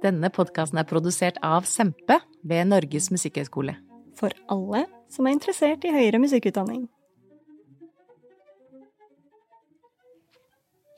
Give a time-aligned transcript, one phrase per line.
[0.00, 3.74] Denne podkasten er produsert av Sempe ved Norges musikkhøgskole.
[4.16, 6.86] For alle som er interessert i høyere musikkutdanning.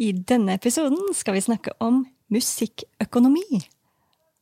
[0.03, 3.63] I denne episoden skal vi snakke om musikkøkonomi.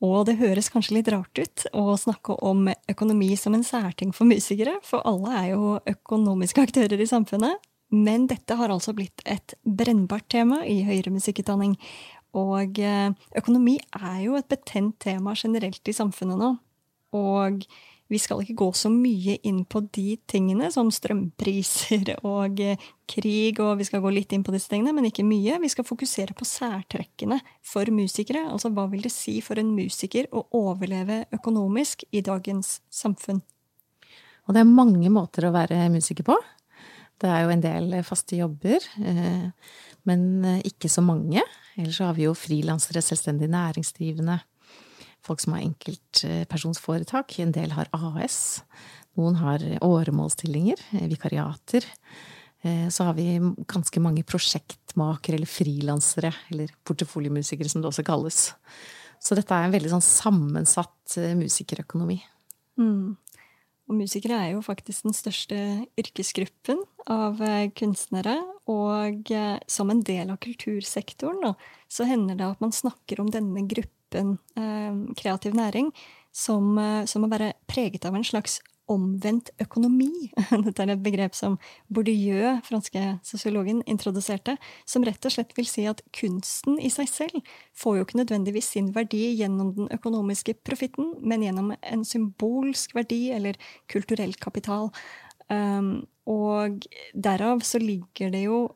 [0.04, 4.28] Og det høres kanskje litt rart ut å snakke om økonomi som en særting for
[4.28, 7.60] musikere, for alle er jo økonomiske aktører i samfunnet.
[7.90, 11.74] Men dette har altså blitt et brennbart tema i høyere musikkutdanning.
[12.38, 16.50] Og eh, økonomi er jo et betent tema generelt i samfunnet nå.
[17.18, 17.64] Og
[18.10, 23.60] vi skal ikke gå så mye inn på de tingene, som strømpriser og eh, krig,
[23.62, 25.60] og vi skal gå litt inn på disse tingene, men ikke mye.
[25.62, 28.48] Vi skal fokusere på særtrekkene for musikere.
[28.50, 33.42] Altså hva vil det si for en musiker å overleve økonomisk i dagens samfunn?
[34.48, 36.34] Og det er mange måter å være musiker på.
[37.20, 39.50] Det er jo en del faste jobber, eh,
[40.08, 41.42] men ikke så mange.
[41.76, 44.40] Ellers har vi jo frilansere, selvstendig næringsdrivende
[45.26, 47.38] folk som har enkeltpersonsforetak.
[47.42, 48.62] En del har AS.
[49.18, 51.84] Noen har åremålsstillinger, eh, vikariater.
[52.62, 58.52] Eh, så har vi ganske mange prosjektmakere eller frilansere, eller portefoliomusikere som det også kalles.
[59.20, 62.22] Så dette er en veldig sånn sammensatt eh, musikerøkonomi.
[62.78, 63.16] Mm.
[63.90, 65.56] Og musikere er jo faktisk den største
[65.98, 67.40] yrkesgruppen av
[67.74, 68.36] kunstnere.
[68.70, 69.32] Og
[69.66, 71.56] som en del av kultursektoren
[71.90, 75.90] så hender det at man snakker om denne gruppen eh, kreativ næring
[76.32, 80.30] som, eh, som, må være preget av en slags omvendt økonomi.
[80.66, 81.56] Dette er et begrep som
[81.92, 84.56] Bourdieu, franske sosiologen, introduserte,
[84.88, 88.72] som rett og slett vil si at kunsten i seg selv får jo ikke nødvendigvis
[88.76, 93.58] sin verdi gjennom den økonomiske profitten, men gjennom en symbolsk verdi eller
[93.92, 94.90] kulturell kapital.
[95.50, 96.84] Um, og
[97.14, 98.68] derav så ligger det jo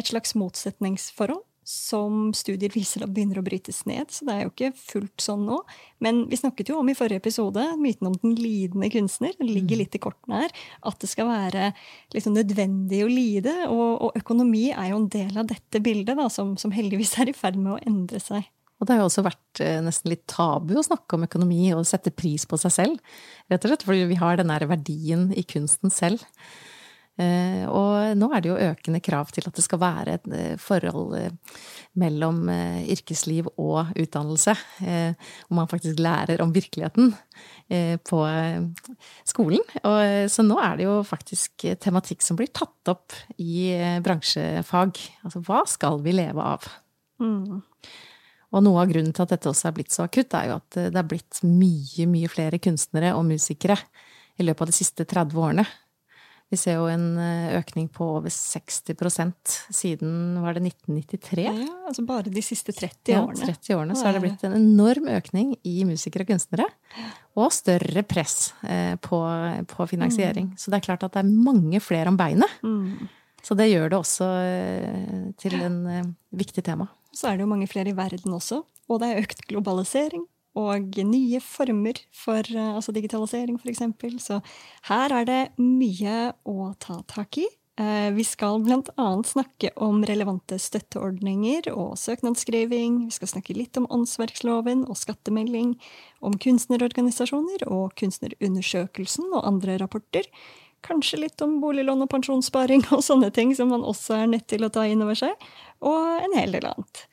[0.00, 4.10] et slags motsetningsforhold som studier viser at begynner å brytes ned.
[4.10, 5.60] Så det er jo ikke fullt sånn nå.
[6.02, 9.36] Men vi snakket jo om i forrige episode myten om den lidende kunstner.
[9.38, 9.82] Det ligger mm.
[9.84, 10.56] litt i kortene her.
[10.90, 11.70] At det skal være
[12.14, 13.54] liksom nødvendig å lide.
[13.68, 17.30] Og, og, økonomi er jo en del av dette bildet, da, som, som, heldigvis er
[17.30, 18.50] i ferd med å endre seg.
[18.82, 21.86] Og det har jo også vært eh, nesten litt tabu å snakke om økonomi og
[21.86, 23.16] sette pris på seg selv.
[23.52, 26.24] Rett og slett fordi vi har den der verdien i kunsten selv.
[27.20, 30.54] Eh, og nå er det jo økende krav til at det skal være et eh,
[30.60, 31.58] forhold eh,
[32.00, 34.54] mellom yrkesliv og utdannelse.
[34.80, 37.10] Hvor man faktisk lærer om virkeligheten
[38.08, 38.20] på
[39.28, 39.60] skolen.
[39.84, 43.68] Og, så nå er det jo faktisk tematikk som blir tatt opp i
[44.04, 45.02] bransjefag.
[45.26, 46.64] Altså hva skal vi leve av?
[47.20, 47.60] Mm.
[48.52, 50.80] Og noe av grunnen til at dette også er blitt så akutt, er jo at
[50.80, 53.76] det er blitt mye, mye flere kunstnere og musikere
[54.40, 55.68] i løpet av de siste 30 årene.
[56.52, 61.46] Vi ser jo en eh, økning på over 60% siden var det 1993.
[61.46, 61.54] Ja,
[61.88, 63.40] altså bare de siste 30 årene.
[63.40, 66.66] Ja, 30 årene så har det blitt en enorm økning i musikere og kunstnere.
[67.40, 69.22] Og større press eh, på,
[69.72, 70.50] på finansiering.
[70.52, 70.60] Mm.
[70.60, 72.60] Så det er klart at det er mange flere om beinet.
[72.60, 73.08] Mm.
[73.42, 75.80] Så det gjør det også eh, til en
[76.36, 76.90] viktig tema.
[77.16, 78.60] Så er det jo mange flere i verden også.
[78.92, 83.82] Og det er økt globalisering og nye former for eh, altså digitalisering, f.eks.
[84.20, 84.40] Så
[84.90, 87.48] her er det mye å ta tak i.
[87.80, 89.06] Eh, vi skal bl.a.
[89.24, 93.06] snakke om relevante støtteordninger og søknadsskriving.
[93.06, 95.78] Vi skal snakke litt om åndsverksloven og skattemelding,
[96.20, 100.28] om kunstnerorganisasjoner og Kunstnerundersøkelsen og andre rapporter.
[100.84, 104.66] Kanskje litt om boliglån og pensjonssparing og sånne ting som man også er nødt til
[104.66, 105.48] å ta inn over seg.
[105.80, 107.04] Og en hel del annet.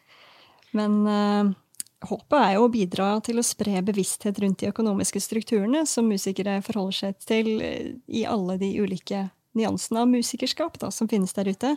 [0.75, 1.55] Men uh,
[1.99, 6.61] Håpet er jo å bidra til å spre bevissthet rundt de økonomiske strukturene som musikere
[6.63, 9.25] forholder seg til eh, i alle de ulike
[9.59, 11.73] nyansene av musikerskap da, som finnes der ute.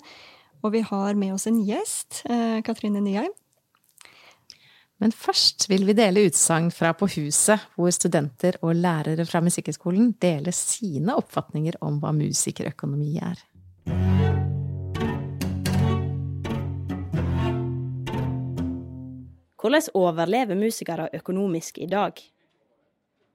[0.63, 3.35] Og vi har med oss en gjest, eh, Katrine Nyheim.
[5.03, 10.15] Men først vil vi dele utsagn fra På huset, hvor studenter og lærere fra Musikkhøgskolen
[10.23, 13.43] deler sine oppfatninger om hva musikerøkonomi er.
[19.63, 22.17] Hvordan overlever musikere økonomisk i dag?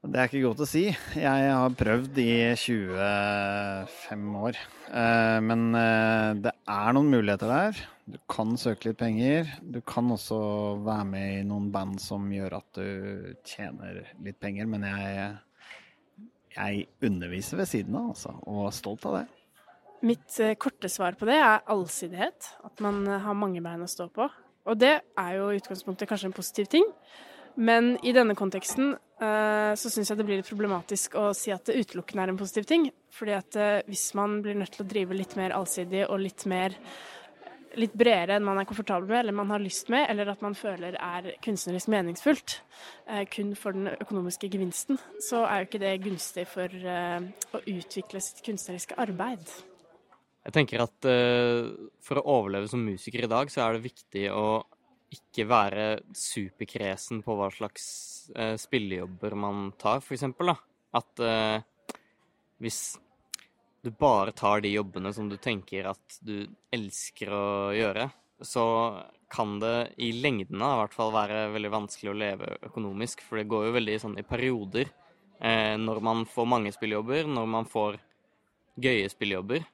[0.08, 0.82] Det er ikke godt å si.
[1.16, 4.58] Jeg har prøvd i 25 år.
[4.92, 7.80] Eh, men eh, det er noen muligheter der.
[8.12, 9.48] Du kan søke litt penger.
[9.64, 10.40] Du kan også
[10.84, 14.68] være med i noen band som gjør at du tjener litt penger.
[14.68, 15.30] Men jeg,
[16.58, 19.24] jeg underviser ved siden av, altså, og er stolt av det.
[20.12, 22.52] Mitt eh, korte svar på det er allsidighet.
[22.68, 24.28] At man har mange bein å stå på.
[24.68, 26.86] Og det er jo i utgangspunktet kanskje en positiv ting.
[27.58, 31.66] Men i denne konteksten uh, så syns jeg det blir litt problematisk å si at
[31.66, 32.90] det utelukkende er en positiv ting.
[33.14, 36.46] Fordi at uh, hvis man blir nødt til å drive litt mer allsidig og litt
[36.50, 36.78] mer
[37.78, 40.56] litt bredere enn man er komfortabel med, eller man har lyst med, eller at man
[40.58, 42.60] føler er kunstnerisk meningsfullt,
[43.10, 48.22] uh, kun for den økonomiske gevinsten, så er jo ikke det gunstig for å utvikle
[48.24, 49.58] sitt kunstneriske arbeid.
[50.48, 51.08] Jeg tenker at
[52.00, 54.64] for å overleve som musiker i dag, så er det viktig å
[55.14, 57.86] ikke være superkresen på hva slags
[58.36, 60.26] eh, spillejobber man tar, f.eks.
[60.98, 61.60] At eh,
[62.64, 62.82] hvis
[63.86, 67.46] du bare tar de jobbene som du tenker at du elsker å
[67.76, 68.10] gjøre,
[68.44, 68.66] så
[69.32, 73.24] kan det i lengden i hvert fall være veldig vanskelig å leve økonomisk.
[73.24, 74.92] For det går jo veldig sånn i perioder.
[75.40, 78.00] Eh, når man får mange spillejobber, når man får
[78.82, 79.66] gøye spillejobber.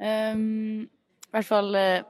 [0.00, 0.88] Um,
[1.28, 2.00] I hvert fall uh,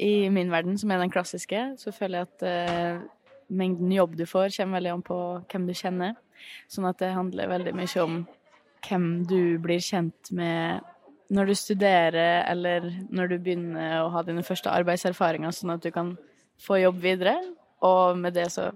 [0.00, 3.08] i min verden, som er den klassiske, så føler jeg at uh,
[3.48, 5.20] mengden jobb du får, kommer veldig an på
[5.50, 6.18] hvem du kjenner.
[6.70, 8.20] Sånn at det handler veldig mye om
[8.86, 10.86] hvem du blir kjent med
[11.30, 15.92] når du studerer, eller når du begynner å ha dine første arbeidserfaringer, sånn at du
[15.94, 16.16] kan
[16.60, 17.36] få jobb videre.
[17.86, 18.70] Og med det så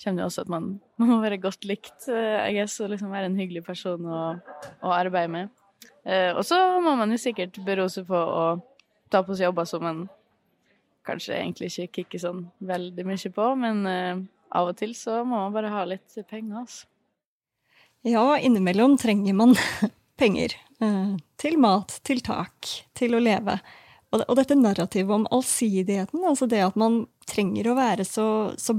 [0.00, 0.68] kommer det også at man,
[1.02, 4.22] må være godt likt, jeg guess, og liksom være en hyggelig person å,
[4.80, 5.65] å arbeide med.
[6.06, 8.44] Uh, og så må man jo sikkert bero seg på å
[9.10, 10.04] ta på seg jobber som man
[11.06, 14.20] kanskje egentlig ikke kikker sånn veldig mye på, men uh,
[14.54, 16.86] av og til så må man bare ha litt penger, altså.
[18.06, 19.56] Ja, innimellom trenger man
[20.20, 20.54] penger.
[20.82, 23.58] Uh, til mat, til tak, til å leve.
[24.14, 28.28] Og, dette narrativet om allsidigheten, altså det at man trenger å være så,
[28.60, 28.76] så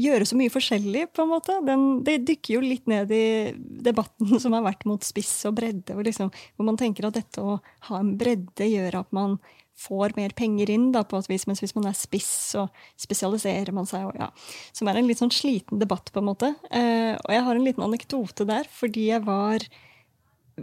[0.00, 1.58] Gjøre så mye forskjellig, på en måte.
[1.66, 3.24] Den, det dykker jo litt ned i
[3.58, 7.42] debatten som har vært mot spiss og bredde, hvor, liksom, hvor man tenker at dette
[7.44, 7.58] å
[7.88, 9.36] ha en bredde gjør at man
[9.82, 12.66] får mer penger inn, da, på et vis, mens hvis man er spiss, så
[13.00, 14.04] spesialiserer man seg.
[14.08, 14.28] Og, ja.
[14.76, 16.52] Som er en litt sånn sliten debatt, på en måte.
[16.70, 19.66] Eh, og jeg har en liten anekdote der, fordi jeg var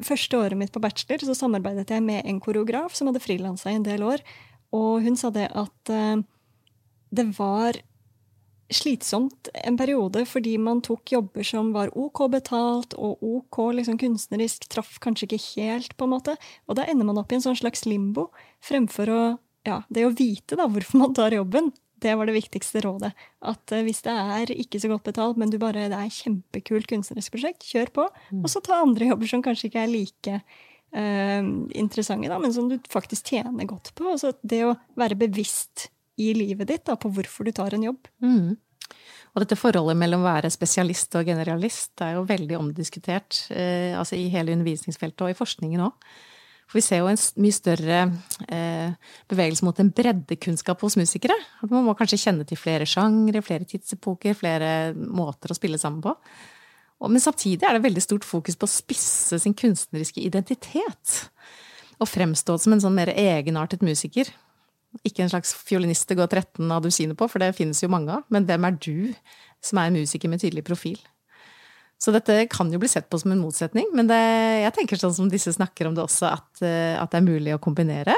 [0.05, 3.79] Første året mitt på bachelor så samarbeidet jeg med en koreograf som hadde frilansa i
[3.79, 4.21] en del år.
[4.77, 6.21] Og hun sa det at eh,
[7.09, 7.79] det var
[8.69, 14.69] slitsomt en periode fordi man tok jobber som var OK betalt og OK liksom kunstnerisk,
[14.71, 16.35] traff kanskje ikke helt, på en måte.
[16.69, 18.29] Og da ender man opp i en sånn slags limbo,
[18.65, 19.21] fremfor å
[19.67, 21.67] Ja, det å vite da hvorfor man tar jobben,
[21.99, 23.11] det var det viktigste rådet.
[23.43, 26.87] At uh, hvis det er ikke så godt betalt, men du bare, det er kjempekult
[26.89, 28.07] kunstnerisk prosjekt, kjør på.
[28.31, 28.45] Mm.
[28.45, 32.71] Og så ta andre jobber som kanskje ikke er like uh, interessante, da, men som
[32.71, 34.07] du faktisk tjener godt på.
[34.15, 35.89] Altså det å være bevisst
[36.19, 38.09] i livet ditt da, på hvorfor du tar en jobb.
[38.23, 38.57] Mm.
[39.29, 44.17] Og dette forholdet mellom å være spesialist og generalist er jo veldig omdiskutert eh, altså
[44.17, 46.09] i hele undervisningsfeltet og i forskningen òg.
[46.69, 47.99] For vi ser jo en mye større
[48.53, 51.33] eh, bevegelse mot en breddekunnskap hos musikere.
[51.65, 56.13] Man må kanskje kjenne til flere sjangre, flere tidsepoker, flere måter å spille sammen på.
[56.99, 61.15] Og, men samtidig er det veldig stort fokus på å spisse sin kunstneriske identitet.
[61.97, 64.29] Og fremstå som en sånn mer egenartet musiker.
[65.05, 68.25] Ikke en slags fiolinist det går 13 adusiner på, for det finnes jo mange av.
[68.33, 69.13] Men hvem er du
[69.63, 70.97] som er en musiker med tydelig profil?
[71.99, 74.19] Så dette kan jo bli sett på som en motsetning, men det,
[74.63, 77.53] jeg tenker sånn som disse snakker om det også, at, eh, at det er mulig
[77.55, 78.15] å kombinere.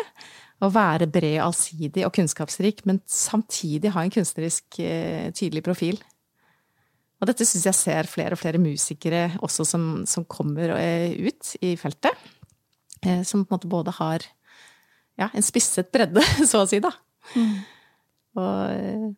[0.61, 5.97] Å være bred, allsidig og kunnskapsrik, men samtidig ha en kunstnerisk eh, tydelig profil.
[7.21, 11.55] Og dette syns jeg ser flere og flere musikere også som, som kommer eh, ut
[11.65, 12.29] i feltet.
[13.25, 14.21] Som på en måte både har
[15.21, 16.91] ja, en spisset bredde, så å si, da.
[17.37, 17.57] Mm.
[18.41, 19.11] Og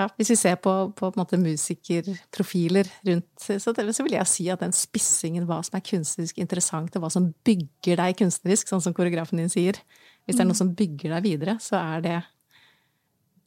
[0.00, 4.62] ja, hvis vi ser på, på, på musikerprofiler rundt, så, så, vil jeg si at
[4.64, 8.96] den spissingen, hva som er kunstnerisk interessant, og hva som bygger deg kunstnerisk, sånn som
[8.96, 9.76] koreografen din sier
[10.24, 12.18] Hvis det er noe som bygger deg videre, så er det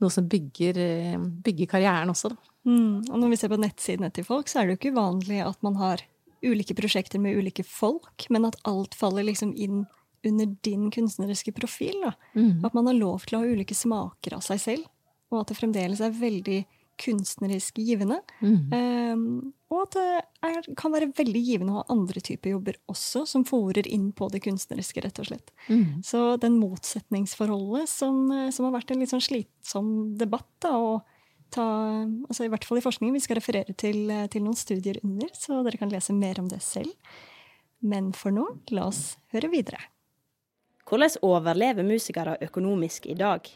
[0.03, 0.77] noe som bygger,
[1.45, 2.53] bygger karrieren også, da.
[2.69, 3.09] Mm.
[3.09, 5.59] Og når vi ser på nettsidene til folk, så er det jo ikke uvanlig at
[5.65, 6.03] man har
[6.43, 9.85] ulike prosjekter med ulike folk, men at alt faller liksom inn
[10.25, 11.99] under din kunstneriske profil.
[12.33, 12.63] Mm.
[12.65, 14.87] At man har lov til å ha ulike smaker av seg selv,
[15.33, 16.63] og at det fremdeles er veldig
[17.01, 18.19] kunstnerisk givende.
[18.39, 18.73] Mm.
[18.73, 20.03] Um, og at det
[20.45, 24.27] er, kan være veldig givende å ha andre typer jobber også, som fòrer inn på
[24.33, 25.49] det kunstneriske, rett og slett.
[25.67, 26.03] Mm.
[26.05, 29.89] Så den motsetningsforholdet som, som, har vært en litt sånn slitsom
[30.19, 31.01] debatt, da, og
[31.53, 31.65] ta
[32.25, 33.13] altså I hvert fall i forskningen.
[33.17, 36.61] Vi skal referere til, til noen studier under, så dere kan lese mer om det
[36.65, 36.93] selv.
[37.83, 39.81] Men for nå, la oss høre videre.
[40.87, 43.47] Hvordan overlever musikere økonomisk i dag?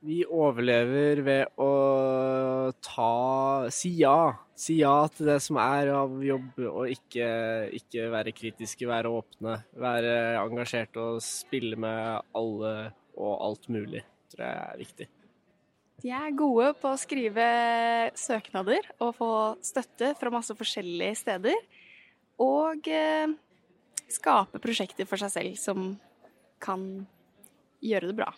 [0.00, 4.32] Vi overlever ved å ta si ja.
[4.56, 7.28] Si ja til det som er av jobb, og ikke,
[7.76, 9.58] ikke være kritiske, være åpne.
[9.80, 12.74] Være engasjert og spille med alle
[13.20, 15.08] og alt mulig, tror jeg er viktig.
[16.00, 17.46] De er gode på å skrive
[18.16, 19.32] søknader og få
[19.64, 21.64] støtte fra masse forskjellige steder.
[22.40, 23.28] Og eh,
[24.08, 25.90] skape prosjekter for seg selv som
[26.60, 27.06] kan
[27.82, 28.34] gjøre det bra.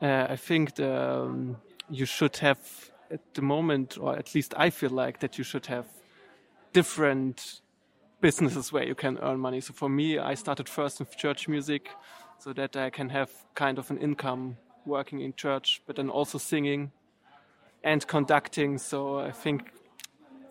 [0.00, 1.56] Uh, I think um,
[1.90, 2.58] you should have
[3.10, 5.86] at the moment, or at least I feel like that you should have
[6.72, 7.62] different
[8.20, 9.60] businesses where you can earn money.
[9.60, 11.90] So for me, I started first with church music
[12.38, 16.38] so that I can have kind of an income working in church, but then also
[16.38, 16.92] singing
[17.82, 18.78] and conducting.
[18.78, 19.72] So I think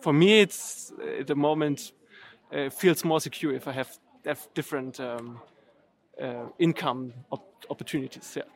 [0.00, 1.92] for me, it's at the moment
[2.52, 5.57] uh, feels more secure if I have, have different um, uh,
[6.58, 8.36] income op opportunities.
[8.36, 8.48] Yeah.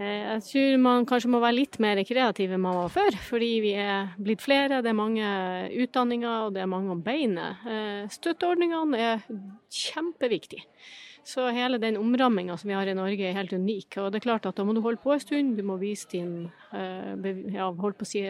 [0.00, 3.50] Eh, jeg tror man kanskje må være litt mer kreativ enn man var før, fordi
[3.66, 4.80] vi er blitt flere.
[4.80, 5.26] Det er mange
[5.84, 7.60] utdanninger, og det er mange om beinet.
[7.68, 9.26] Eh, støtteordningene er
[9.68, 10.64] kjempeviktige.
[11.30, 13.98] Så hele den omramminga som vi har i Norge er helt unik.
[14.00, 16.08] Og det er klart at da må du holde på en stund, du må vise
[16.14, 17.68] din, eh, ja,
[18.08, 18.24] si,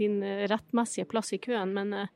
[0.00, 1.76] din rettmessige plass i køen.
[1.76, 2.08] Men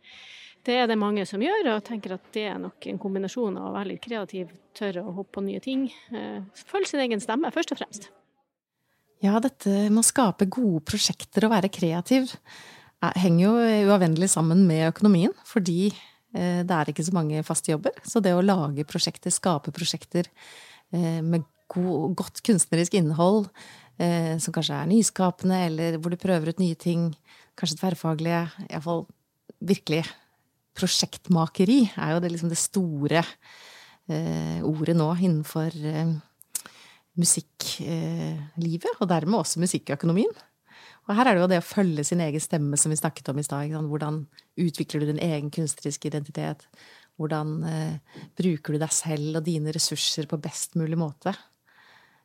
[0.64, 3.70] det er det mange som gjør, og tenker at det er nok en kombinasjon av
[3.70, 5.86] å være litt kreativ, tørre å hoppe på nye ting.
[6.70, 8.08] Følg sin egen stemme, først og fremst.
[9.24, 12.32] Ja, dette med å skape gode prosjekter og være kreativ
[13.18, 13.52] henger jo
[13.90, 17.96] uavvendelig sammen med økonomien, fordi eh, det er ikke så mange faste jobber.
[18.06, 20.28] Så det å lage prosjekter, skape prosjekter
[20.94, 23.48] eh, med god, godt kunstnerisk innhold,
[23.98, 27.10] eh, som kanskje er nyskapende, eller hvor du prøver ut nye ting,
[27.58, 29.06] kanskje tverrfaglige, iallfall
[29.64, 30.04] virkelig
[30.76, 33.24] prosjektmakeri, er jo det, liksom det store
[34.04, 35.72] ordet nå innenfor
[37.16, 40.34] musikklivet, og dermed også musikkøkonomien.
[41.04, 43.40] Og her er det jo det å følge sin egen stemme, som vi snakket om
[43.40, 43.72] i stad.
[43.90, 44.22] Hvordan
[44.60, 46.64] utvikler du din egen kunstneriske identitet?
[47.20, 51.34] Hvordan eh, bruker du deg selv og dine ressurser på best mulig måte?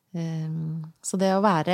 [0.09, 1.73] Um, så det å være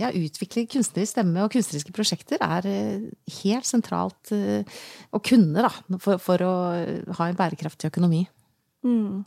[0.00, 3.04] ja, utvikle kunstnerisk stemme og kunstneriske prosjekter er uh,
[3.38, 4.66] helt sentralt uh,
[5.14, 5.70] å kunne, da,
[6.02, 6.54] for, for, å
[7.20, 8.24] ha en bærekraftig økonomi.
[8.82, 9.22] Mm.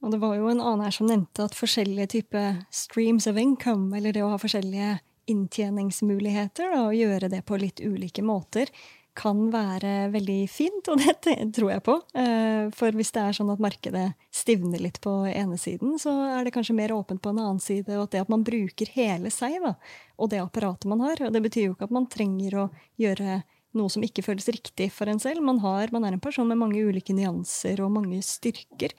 [0.00, 3.92] Og det var jo en annen her som nevnte at forskjellige typer streams of income,
[3.96, 4.96] eller det å ha forskjellige
[5.30, 8.72] inntjeningsmuligheter, da, og gjøre det på litt ulike måter,
[9.18, 11.16] kan være veldig fint, og det
[11.56, 11.96] tror jeg på.
[12.18, 16.46] Eh, for hvis det er sånn at markedet stivner litt på ene siden, så er
[16.46, 19.32] det kanskje mer åpent på en annen side, og at det at man bruker hele
[19.34, 19.74] seg, da,
[20.20, 22.68] og det apparatet man har, og det betyr jo ikke at man trenger å
[23.00, 23.40] gjøre
[23.78, 25.42] noe som ikke føles riktig for en selv.
[25.46, 28.94] Man, har, man er en person med mange ulike nyanser og mange styrker.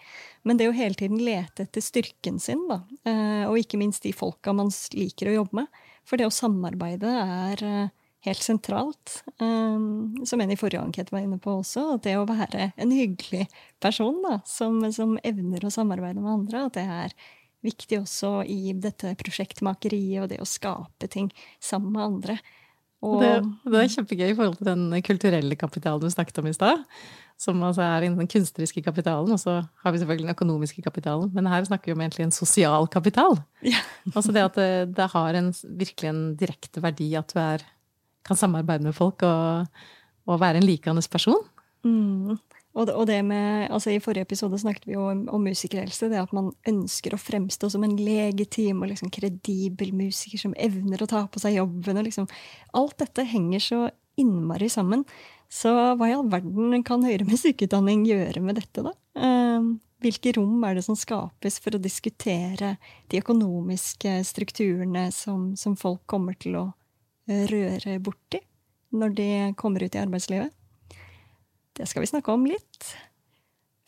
[0.48, 4.14] Men det å hele tiden lete etter styrken sin, da, eh, og ikke minst de
[4.16, 7.92] folka man liker å jobbe med For det å samarbeide er eh,
[8.28, 9.18] helt sentralt.
[9.42, 12.96] Eh, som en i forrige anket var inne på også, at det å være en
[12.96, 13.48] hyggelig
[13.84, 17.16] person da, som, som evner å samarbeide med andre, at det er
[17.66, 21.30] viktig også i dette prosjektmakeriet og det å skape ting
[21.62, 22.40] sammen med andre.
[23.02, 23.18] Og...
[23.22, 23.34] Det,
[23.66, 26.86] det, er kjempegøy i forhold til den kulturelle kapitalen du snakket om i stad.
[27.42, 31.32] Som altså er den kunstneriske kapitalen, og så har vi selvfølgelig den økonomiske kapitalen.
[31.34, 33.40] Men her snakker vi om egentlig en sosial kapital.
[33.66, 33.82] Ja.
[34.14, 35.50] altså det at det, det har en,
[35.82, 37.66] virkelig en direkte verdi at du er,
[38.28, 39.68] kan samarbeide med folk og,
[40.30, 41.42] og være en likandes person.
[41.86, 42.38] Mm.
[42.72, 46.08] Og det, og det, med, altså I forrige episode snakket vi jo om, om musikerhelse.
[46.12, 51.04] Det at man ønsker å fremstå som en legitim og liksom kredibel musiker som evner
[51.04, 52.00] å ta på seg jobben.
[52.00, 52.30] og liksom,
[52.80, 53.84] Alt dette henger så
[54.20, 55.04] innmari sammen.
[55.52, 58.94] Så hva i all verden kan høyere musikkutdanning gjøre med dette, da?
[59.20, 62.78] Eh, hvilke rom er det som skapes for å diskutere
[63.12, 66.70] de økonomiske strukturene som, som folk kommer til å
[67.28, 68.42] røre borti
[68.92, 70.52] når de kommer ut i arbeidslivet?
[71.78, 72.92] Det skal vi snakke om litt.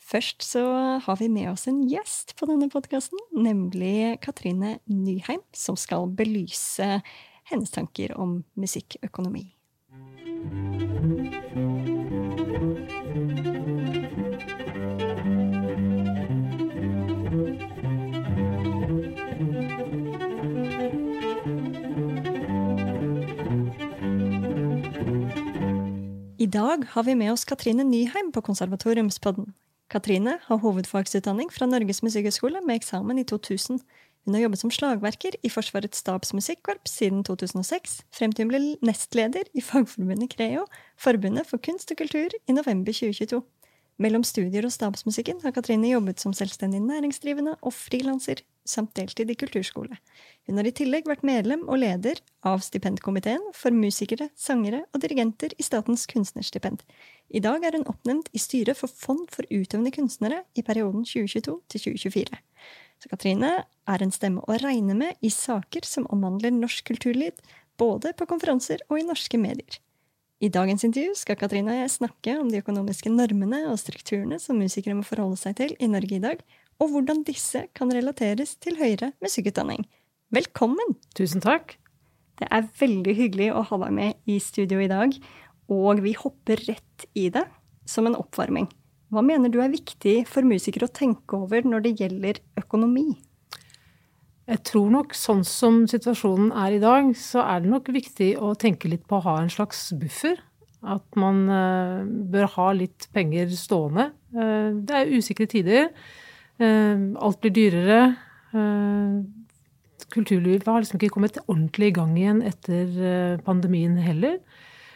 [0.04, 0.62] Først så
[1.04, 7.00] har vi med oss en gjest på denne podkasten, nemlig Katrine Nyheim, som skal belyse
[7.50, 9.48] hennes tanker om musikkøkonomi.
[26.44, 29.46] I dag har vi med oss Katrine Nyheim på Konservatoriumspodden.
[29.88, 33.78] Katrine har hovedfagsutdanning fra Norges musikkhøgskole med eksamen i 2000.
[34.24, 39.48] Hun har jobbet som slagverker i Forsvarets stabsmusikkorps siden 2006, frem til hun ble nestleder
[39.56, 40.66] i Fagforbundet Creo,
[41.00, 43.40] Forbundet for kunst og kultur, i november 2022.
[44.04, 49.36] Mellom studier og stabsmusikken har Katrine jobbet som selvstendig næringsdrivende og frilanser, samt deltid i
[49.38, 49.96] kulturskole.
[50.46, 55.54] Hun har i tillegg vært medlem og leder av stipendkomiteen for musikere, sangere og dirigenter
[55.58, 56.82] i Statens kunstnerstipend.
[57.32, 61.56] I dag er hun oppnevnt i styret for Fond for utøvende kunstnere i perioden 2022
[61.72, 62.42] til 2024.
[63.02, 67.36] Så Katrine er en stemme å regne med i saker som omhandler norsk kulturliv,
[67.80, 69.80] både på konferanser og i norske medier.
[70.44, 74.58] I dagens intervju skal Katrine og jeg snakke om de økonomiske normene og strukturene som
[74.60, 76.42] musikere må forholde seg til i Norge i dag,
[76.82, 79.84] og hvordan disse kan relateres til høyere musikkutdanning.
[80.34, 80.96] Velkommen!
[81.14, 81.76] Tusen takk.
[82.40, 85.14] Det er veldig hyggelig å ha deg med i studio i dag,
[85.70, 87.44] og vi hopper rett i det
[87.88, 88.66] som en oppvarming.
[89.14, 93.12] Hva mener du er viktig for musikere å tenke over når det gjelder økonomi?
[94.44, 98.52] Jeg tror nok sånn som situasjonen er i dag, så er det nok viktig å
[98.60, 100.36] tenke litt på å ha en slags buffer.
[100.84, 104.10] At man uh, bør ha litt penger stående.
[104.36, 105.88] Uh, det er usikre tider.
[106.60, 108.02] Uh, alt blir dyrere.
[110.14, 114.36] kulturlivet har liksom ikke kommet ordentlig i gang igjen etter pandemien heller.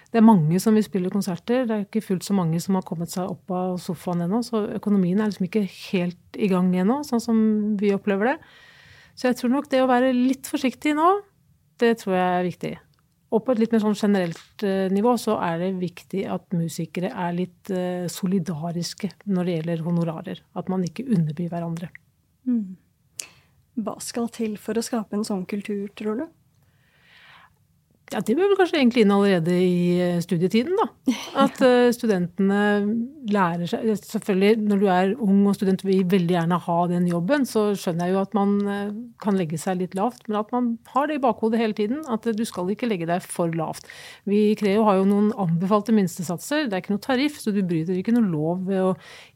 [0.08, 1.66] Det er mange som vil spille konserter.
[1.66, 4.40] Det er ikke fullt så mange som har kommet seg opp av sofaen ennå.
[4.46, 7.40] Så økonomien er liksom ikke helt i gang ennå, sånn som
[7.80, 8.36] vi opplever det.
[9.18, 11.08] Så jeg tror nok det å være litt forsiktig nå,
[11.82, 12.72] det tror jeg er viktig.
[13.28, 17.10] Og på et litt mer sånn generelt uh, nivå så er det viktig at musikere
[17.12, 20.42] er litt uh, solidariske når det gjelder honorarer.
[20.56, 21.90] At man ikke underbyr hverandre.
[22.48, 22.78] Mm.
[23.84, 26.24] Hva skal til for å skape en sånn kultur, tror du?
[28.08, 30.86] Ja, Det bør vel kanskje egentlig inn allerede i eh, studietiden, da.
[31.44, 32.60] At uh, studentene
[33.28, 37.44] lærer seg Selvfølgelig, når du er ung og student vil veldig gjerne ha den jobben,
[37.48, 38.54] så skjønner jeg jo at man
[39.20, 40.24] kan legge seg litt lavt.
[40.28, 42.00] Men at man har det i bakhodet hele tiden.
[42.08, 43.88] At du skal ikke legge deg for lavt.
[44.28, 46.68] Vi i Creo har jo noen anbefalte minstesatser.
[46.68, 48.94] Det er ikke noe tariff, så du bryter ikke noe lov ved å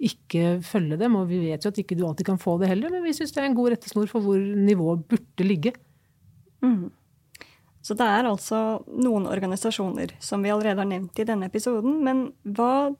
[0.08, 1.18] ikke følge dem.
[1.20, 3.34] Og vi vet jo at ikke du alltid kan få det heller, men vi syns
[3.34, 5.76] det er en god rettesnor for hvor nivået burde ligge.
[6.62, 6.90] Mm.
[7.82, 11.98] Så det er altså noen organisasjoner som vi allerede har nevnt i denne episoden.
[12.06, 12.92] Men hva,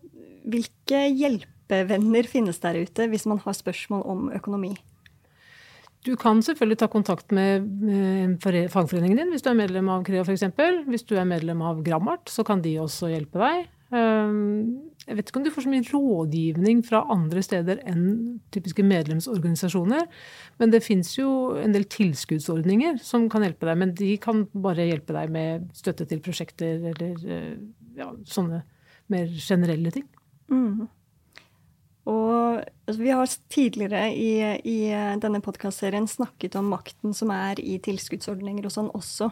[0.43, 4.75] hvilke hjelpevenner finnes der ute hvis man har spørsmål om økonomi?
[6.03, 7.69] Du kan selvfølgelig ta kontakt med
[8.43, 10.49] fagforeningen din hvis du er medlem av Crea f.eks.
[10.91, 13.69] Hvis du er medlem av Grammart, så kan de også hjelpe deg.
[15.03, 20.07] Jeg vet ikke om du får så mye rådgivning fra andre steder enn typiske medlemsorganisasjoner.
[20.63, 23.81] Men det fins jo en del tilskuddsordninger som kan hjelpe deg.
[23.83, 27.55] Men de kan bare hjelpe deg med støtte til prosjekter eller eh,
[27.99, 28.63] ja, sånne
[29.13, 30.07] mer generelle ting.
[30.53, 30.87] Mm.
[32.11, 34.33] Og altså, vi har tidligere i,
[34.67, 34.79] i
[35.23, 39.31] denne podkastserien snakket om makten som er i tilskuddsordninger og sånn også.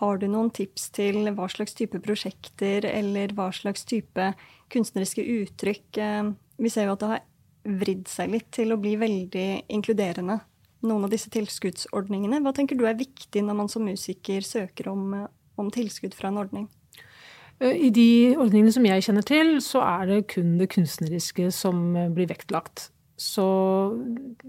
[0.00, 4.30] Har du noen tips til hva slags type prosjekter eller hva slags type
[4.72, 6.30] kunstneriske uttrykk eh,
[6.60, 7.26] Vi ser jo at det har
[7.80, 10.38] vridd seg litt til å bli veldig inkluderende,
[10.88, 12.40] noen av disse tilskuddsordningene.
[12.44, 15.12] Hva tenker du er viktig når man som musiker søker om,
[15.60, 16.70] om tilskudd fra en ordning?
[17.60, 21.92] Eh, I de ordningene som jeg kjenner til, så er det kun det kunstneriske som
[22.16, 22.88] blir vektlagt.
[23.20, 23.44] Så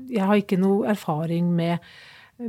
[0.07, 1.83] jeg har ikke noe erfaring med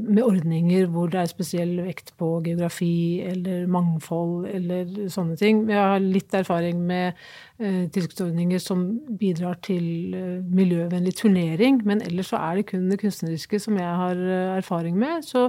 [0.01, 5.65] med ordninger hvor det er spesiell vekt på geografi eller mangfold eller sånne ting.
[5.71, 7.19] Jeg har litt erfaring med
[7.59, 8.85] eh, tilskuddsordninger som
[9.19, 13.99] bidrar til eh, miljøvennlig turnering, men ellers så er det kun det kunstneriske som jeg
[14.03, 15.27] har eh, erfaring med.
[15.29, 15.49] Så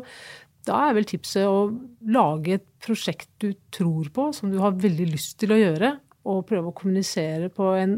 [0.67, 1.69] da er vel tipset å
[2.15, 5.95] lage et prosjekt du tror på, som du har veldig lyst til å gjøre,
[6.31, 7.97] og prøve å kommunisere på en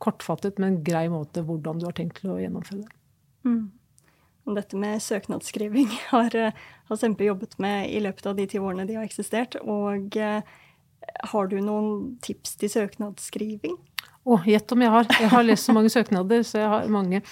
[0.00, 2.96] kortfattet, men grei måte hvordan du har tenkt til å gjennomføre det.
[3.46, 3.68] Mm
[4.48, 6.56] dette med søknadsskriving har, eh,
[6.88, 9.58] har Sempe jobbet med i løpet av de ti årene de har eksistert.
[9.62, 10.42] Og eh,
[11.32, 13.78] har du noen tips til søknadsskriving?
[14.20, 15.06] Å, oh, gjett om jeg har.
[15.16, 17.22] Jeg har lest så mange søknader, så jeg har mange.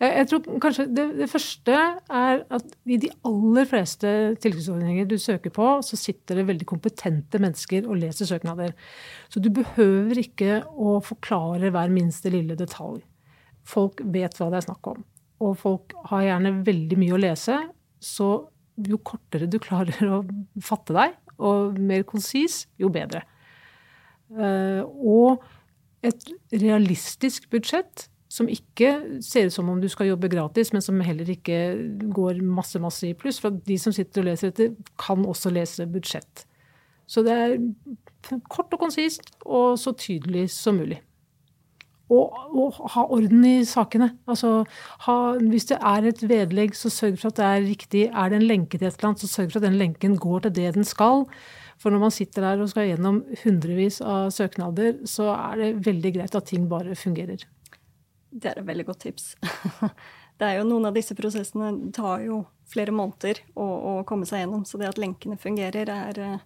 [0.00, 5.52] Jeg tror kanskje det, det, første er at i de aller fleste tilskuddsordninger du søker
[5.52, 8.72] på, så sitter det veldig kompetente mennesker og leser søknader.
[9.28, 13.04] Så du behøver ikke å forklare hver minste lille detalj.
[13.68, 15.04] Folk vet hva det er snakk om
[15.38, 17.58] og folk har gjerne veldig mye å lese,
[18.02, 18.30] så
[18.88, 20.22] jo kortere du klarer å
[20.62, 23.22] fatte deg, og mer konsis, jo bedre.
[24.34, 25.44] Eh, og
[26.04, 31.00] et realistisk budsjett som ikke ser ut som om du skal jobbe gratis, men som
[31.00, 31.58] heller ikke
[32.12, 33.40] går masse, masse i pluss.
[33.40, 36.44] For de som sitter og leser dette, kan også lese budsjett.
[37.08, 37.56] Så det er
[38.52, 41.00] kort og konsist, og så tydelig som mulig.
[42.08, 44.10] Og, og, ha orden i sakene.
[44.28, 44.64] Altså,
[45.04, 45.16] ha,
[45.52, 48.04] hvis det er et vedlegg, så sørg for at det er riktig.
[48.08, 50.46] Er det en lenke til et eller annet, så sørg for at den lenken går
[50.46, 51.26] til det den skal.
[51.78, 56.14] For når man sitter der og skal gjennom hundrevis av søknader, så er det veldig
[56.16, 57.44] greit at ting bare fungerer.
[58.28, 59.34] Det er et veldig godt tips.
[60.38, 64.44] Det er jo Noen av disse prosessene tar jo flere måneder å, å komme seg
[64.44, 66.44] gjennom, så det at lenkene fungerer, er eh,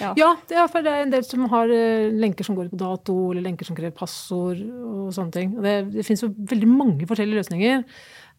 [0.00, 0.12] ja.
[0.18, 3.46] ja, det er, er en del som har uh, lenker som går på dato, eller
[3.46, 5.56] lenker som krever passord og sånne ting.
[5.56, 7.84] Og det, det finnes jo veldig mange forskjellige løsninger.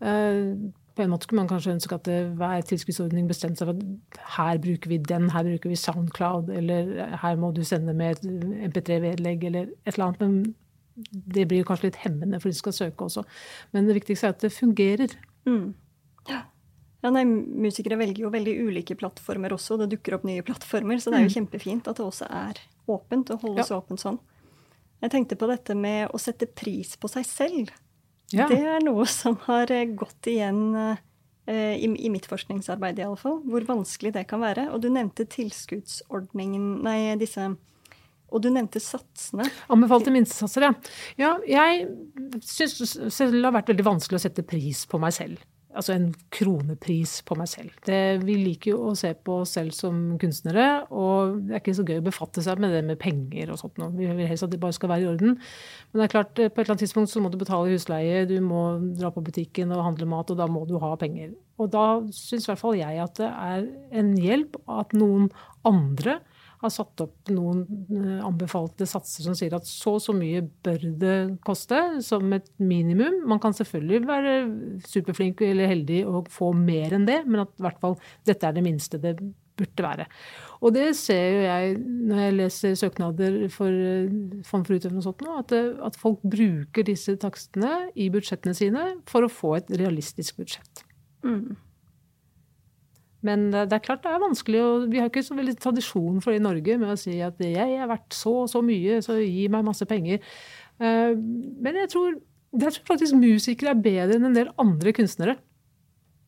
[0.03, 4.19] Uh, på en måte skulle man kanskje ønske at hver tilskuddsordning bestemte seg for at
[4.35, 8.27] her bruker vi den, her bruker vi Soundcloud, eller her må du sende med et
[8.69, 10.21] MP3-vedlegg, eller et eller annet.
[10.21, 10.53] Men
[11.35, 13.23] det blir kanskje litt hemmende for de skal søke også.
[13.73, 15.15] Men det viktigste er at det fungerer.
[15.49, 15.73] Mm.
[16.29, 16.43] Ja.
[17.03, 19.75] Ja, nei, Musikere velger jo veldig ulike plattformer også.
[19.81, 21.35] Det dukker opp nye plattformer, så det er jo mm.
[21.35, 23.79] kjempefint at det også er åpent og holdes ja.
[23.81, 24.19] åpent sånn.
[25.03, 27.73] Jeg tenkte på dette med å sette pris på seg selv.
[28.31, 28.47] Ja.
[28.47, 31.03] Det er noe som har eh, gått igjen eh,
[31.51, 33.41] i, i, mitt forskningsarbeid iallfall.
[33.51, 34.69] Hvor vanskelig det kan være.
[34.71, 37.51] Og du nevnte tilskuddsordningen Nei, disse
[38.33, 39.45] og du nevnte satsene.
[39.69, 40.71] Anbefalte minstesatser, ja.
[41.19, 45.95] ja jeg syns det har vært veldig vanskelig å sette pris på meg selv altså
[45.95, 47.73] en kronepris på meg selv.
[47.86, 51.75] Det, vi liker jo å se på oss selv som kunstnere, og det er ikke
[51.77, 53.81] så gøy å befatte seg med det med penger og sånt.
[53.97, 55.38] Vi vil helst at det bare skal være i orden.
[55.91, 58.38] Men det er klart, på et eller annet tidspunkt så må du betale husleie, du
[58.45, 58.63] må
[58.99, 61.33] dra på butikken og handle mat, og da må du ha penger.
[61.62, 63.67] Og da syns i hvert fall jeg at det er
[63.99, 65.29] en hjelp at noen
[65.67, 66.19] andre
[66.63, 70.88] har satt opp noen eh, anbefalte satser som sier at så og så mye bør
[71.02, 73.21] det koste, som et minimum.
[73.30, 74.34] Man kan selvfølgelig være
[74.88, 77.97] superflink eller heldig og få mer enn det, men at i hvert fall
[78.28, 79.17] dette er det minste det
[79.58, 80.06] burde være.
[80.65, 84.15] Og det ser jo jeg når jeg leser søknader for eh,
[84.47, 85.54] Fond for utøvende og sånt nå, at,
[85.89, 90.86] at folk bruker disse takstene i budsjettene sine for å få et realistisk budsjett.
[91.23, 91.54] Mm.
[93.23, 96.33] Men det er klart det er vanskelig, og vi har ikke så veldig tradisjon for
[96.33, 99.15] det i Norge med å si at jeg er verdt så og så mye, så
[99.21, 100.19] gi meg masse penger.
[100.83, 102.19] Eh, men jeg tror,
[102.51, 105.38] jeg tror faktisk musikere er bedre enn en del andre kunstnere.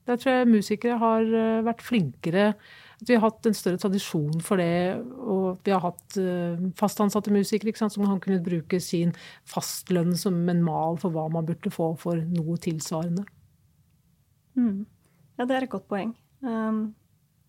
[0.06, 2.50] Der tror jeg musikere har eh, vært flinkere.
[2.96, 5.02] At vi har hatt en større tradisjon for det.
[5.20, 9.16] Og vi har hatt eh, fastansatte musikere sant, som han kunne bruke sin
[9.50, 13.26] fastlønn som en mal for hva man burde få for noe tilsvarende.
[14.56, 14.86] Mm.
[15.36, 16.14] Ja, det er et godt poeng.
[16.44, 16.96] Um,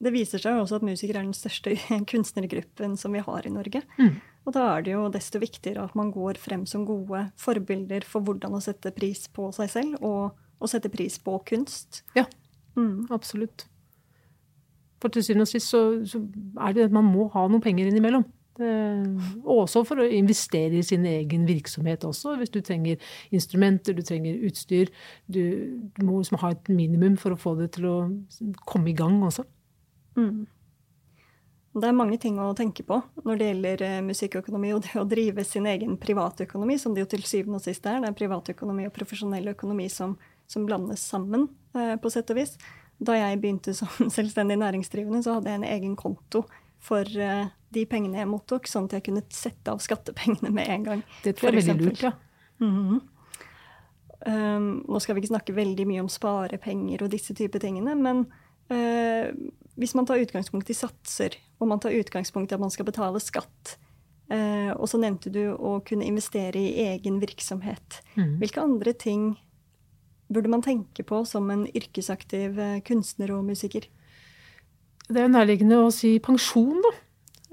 [0.03, 1.73] det viser seg jo også at musikere er den største
[2.11, 3.83] kunstnergruppen som vi har i Norge.
[3.97, 4.19] Mm.
[4.47, 8.25] Og da er det jo desto viktigere at man går frem som gode forbilder for
[8.27, 12.03] hvordan å sette pris på seg selv, og å sette pris på kunst.
[12.17, 12.27] Ja,
[12.77, 13.09] mm.
[13.15, 13.67] absolutt.
[15.03, 16.23] For til syvende og sist så, så,
[16.63, 18.25] er det at man må ha noen penger innimellom.
[18.63, 22.37] Og også for å investere i sin egen virksomhet også.
[22.41, 23.01] Hvis du trenger
[23.35, 24.93] instrumenter, du trenger utstyr.
[25.29, 25.43] Du,
[25.97, 27.97] du må liksom ha et minimum for å få det til å
[28.65, 29.45] komme i gang også.
[30.17, 30.47] Mm.
[31.77, 35.05] Det er mange ting å tenke på når det gjelder eh, musikkøkonomi og det å
[35.09, 38.01] drive sin egen privatøkonomi, som det jo til syvende og sist er.
[38.01, 40.15] Det er privatøkonomi og profesjonell økonomi som,
[40.49, 42.55] som blandes sammen, eh, på sett og vis.
[42.97, 46.47] Da jeg begynte som selvstendig næringsdrivende, så hadde jeg en egen konto
[46.87, 50.87] for uh, de pengene jeg mottok, sånn at jeg kunne sette av skattepengene med en
[50.87, 51.05] gang.
[51.25, 52.13] Det tror jeg er veldig lurt, ja.
[52.59, 53.01] Mm -hmm.
[54.27, 58.27] um, nå skal vi ikke snakke veldig mye om sparepenger og disse type tingene, men
[58.73, 59.33] uh,
[59.77, 63.21] hvis man tar utgangspunkt i satser, og man tar utgangspunkt i at man skal betale
[63.21, 63.79] skatt,
[64.33, 68.39] uh, og så nevnte du å kunne investere i egen virksomhet, mm.
[68.39, 69.37] hvilke andre ting
[70.29, 73.87] burde man tenke på som en yrkesaktiv kunstner og musiker?
[75.07, 77.06] Det er nærliggende å si pensjon, da.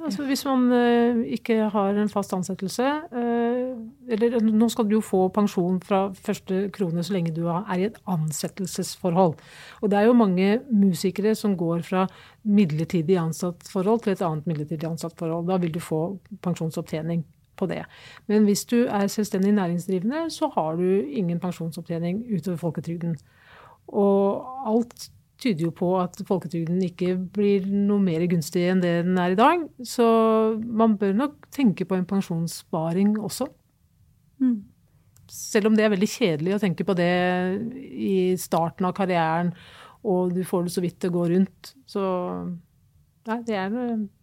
[0.04, 3.76] Altså Hvis man uh, ikke har en fast ansettelse uh,
[4.12, 7.86] Eller nå skal du jo få pensjon fra første krone så lenge du er i
[7.88, 9.38] et ansettelsesforhold.
[9.82, 12.08] Og det er jo mange musikere som går fra
[12.44, 15.48] midlertidig ansatt forhold til et annet midlertidig ansatt forhold.
[15.48, 16.02] Da vil du få
[16.44, 17.24] pensjonsopptjening
[17.56, 17.84] på det.
[18.28, 23.18] Men hvis du er selvstendig næringsdrivende, så har du ingen pensjonsopptjening utover folketrygden.
[23.88, 25.10] Og alt
[25.42, 29.40] tyder jo på at folketrygden ikke blir noe mer gunstig enn det den er i
[29.40, 29.66] dag.
[29.88, 30.06] Så
[30.64, 33.50] man bør nok tenke på en pensjonssparing også.
[34.44, 34.60] Mm.
[35.34, 37.14] Selv om det er veldig kjedelig å tenke på det
[37.82, 39.54] i starten av karrieren,
[40.04, 41.74] og du får det så vidt det går rundt.
[41.90, 42.04] Så
[43.30, 43.76] nei, det er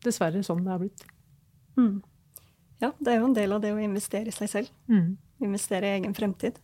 [0.05, 1.05] dessverre sånn det er blitt.
[1.81, 1.95] Mm.
[2.81, 4.75] Ja, det er jo en del av det å investere i seg selv.
[4.93, 5.17] Mm.
[5.45, 6.61] Investere i egen fremtid.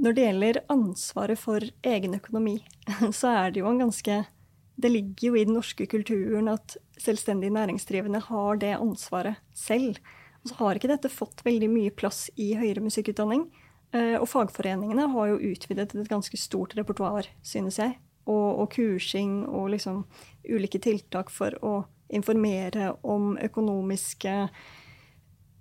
[0.00, 2.56] Når det gjelder ansvaret for egen økonomi,
[3.18, 4.22] så er det jo en ganske
[4.80, 9.98] Det ligger jo i den norske kulturen at selvstendig næringsdrivende har det ansvaret selv.
[10.40, 13.44] Og så har ikke dette fått veldig mye plass i høyere musikkutdanning.
[13.92, 17.98] Eh, og fagforeningene har jo utvidet et ganske stort repertoar, synes jeg.
[18.24, 20.06] Og, og kursing og liksom
[20.48, 24.48] ulike tiltak for å informere om økonomiske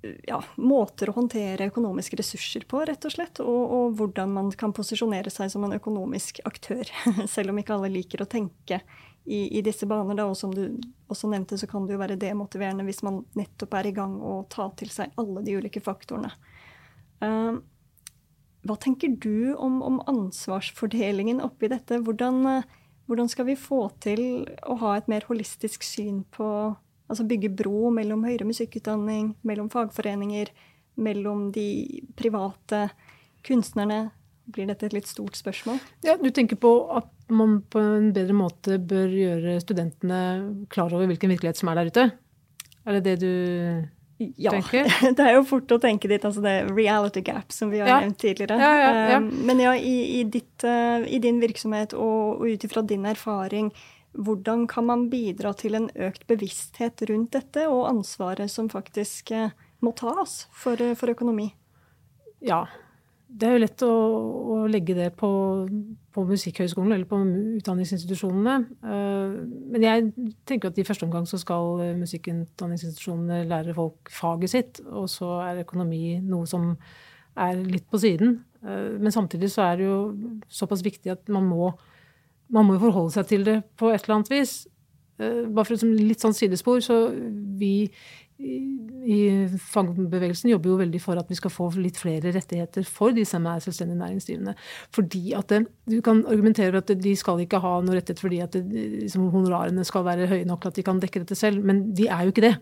[0.01, 3.41] ja, måter å håndtere økonomiske ressurser på, rett og slett.
[3.43, 6.87] Og, og, hvordan man kan posisjonere seg som en økonomisk aktør.
[7.33, 8.81] Selv om ikke alle liker å tenke
[9.25, 10.15] i, i disse baner.
[10.15, 10.29] Da.
[10.31, 10.79] Og som du
[11.11, 14.41] også nevnte, så kan det jo være demotiverende hvis man nettopp er i gang å
[14.51, 16.31] ta til seg alle de ulike faktorene.
[17.19, 17.59] Uh,
[18.67, 21.99] hva tenker du om, om ansvarsfordelingen oppi dette?
[22.05, 22.77] Hvordan, uh,
[23.11, 26.47] hvordan skal vi få til å ha et mer holistisk syn på
[27.09, 30.51] Altså bygge bro mellom høyere musikkutdanning, mellom fagforeninger,
[31.01, 31.67] mellom de
[32.19, 32.87] private
[33.45, 34.09] kunstnerne.
[34.49, 35.77] Blir dette et litt stort spørsmål?
[36.05, 40.21] Ja, Du tenker på at man på en bedre måte bør gjøre studentene
[40.73, 42.05] klar over hvilken virkelighet som er der ute?
[42.85, 43.33] Er det det du
[44.41, 44.89] ja, tenker?
[45.17, 46.25] det er jo fort å tenke dit.
[46.25, 47.99] altså det reality gap, som vi har ja.
[48.03, 48.57] nevnt tidligere.
[48.57, 52.65] Ja, ja, um, men ja, i, i, ditt, uh, i din virksomhet og, og ut
[52.65, 53.69] ifra din erfaring,
[54.17, 59.55] hvordan kan man bidra til en økt bevissthet rundt dette, og ansvaret som faktisk eh,
[59.85, 61.51] må tas for, eh, for økonomi?
[62.41, 62.65] Ja.
[63.29, 65.29] Det er jo lett å, å legge det på,
[66.09, 67.19] på Musikkhøgskolen eller på
[67.59, 68.55] utdanningsinstitusjonene.
[68.81, 69.35] Eh,
[69.75, 70.07] men jeg
[70.49, 75.61] tenker at i første omgang så skal musikkutdanningsinstitusjonene lære folk faget sitt, og så er
[75.61, 76.71] økonomi noe som
[77.39, 78.39] er litt på siden.
[78.59, 79.99] Men samtidig så er det jo
[80.51, 81.69] såpass viktig at man må
[82.53, 84.55] man må jo forholde seg til det på et eller annet vis.
[85.19, 87.07] Eh, bare for et litt sånn sidespor, så
[87.59, 87.89] vi
[88.39, 89.17] i
[89.73, 93.43] fagbevegelsen jobber jo veldig for at vi skal få litt flere rettigheter for de som
[93.51, 94.53] er selvstendig næringsdrivende.
[94.95, 98.39] Fordi at det, Du kan argumentere for at de skal ikke ha noe rettighet fordi
[98.39, 98.63] at det,
[99.03, 102.07] liksom, honorarene skal være høye nok til at de kan dekke dette selv, men de
[102.07, 102.55] er jo ikke det.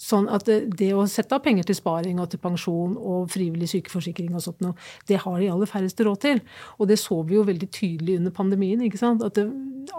[0.00, 3.68] Sånn at det, det, å sette av penger til sparing og til pensjon og frivillig
[3.68, 4.72] sykeforsikring og sånt noe,
[5.10, 6.40] det har de aller færreste råd til.
[6.80, 8.80] Og det så vi jo veldig tydelig under pandemien.
[8.86, 9.24] ikke sant?
[9.26, 9.44] At det,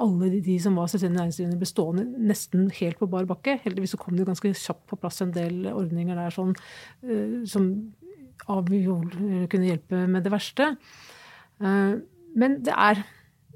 [0.01, 3.59] alle de som var selvstendig næringsdrivende, ble stående nesten helt på bar bakke.
[3.61, 6.55] Heldigvis så kom det ganske kjapt på plass en del ordninger der sånn,
[7.05, 7.69] uh, som
[8.41, 10.73] kunne hjelpe med det verste.
[11.61, 12.01] Uh,
[12.33, 13.05] men det er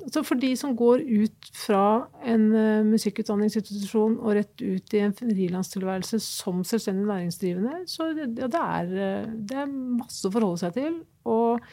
[0.03, 1.85] Altså for de som går ut fra
[2.27, 8.47] en uh, musikkutdanningsinstitusjon og rett ut i en frilanstilværelse som selvstendig næringsdrivende, så det, ja,
[8.51, 10.99] det, er, eh, det, er, masse å forholde seg til.
[11.25, 11.63] Og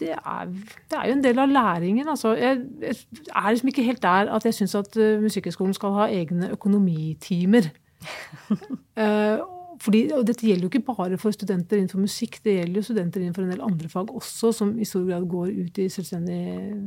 [0.00, 0.54] det er,
[0.90, 2.08] det er jo en del av læringen.
[2.08, 2.34] Altså.
[2.38, 2.96] Jeg, jeg,
[3.34, 7.68] er liksom ikke helt der at jeg syns at uh, Musikkhøgskolen skal ha egne økonomitimer.
[8.96, 9.42] uh,
[9.82, 13.22] fordi, og dette gjelder jo ikke bare for studenter innenfor musikk, det gjelder jo studenter
[13.22, 16.40] innenfor en del andre fag også, som i stor grad går ut i selvstendig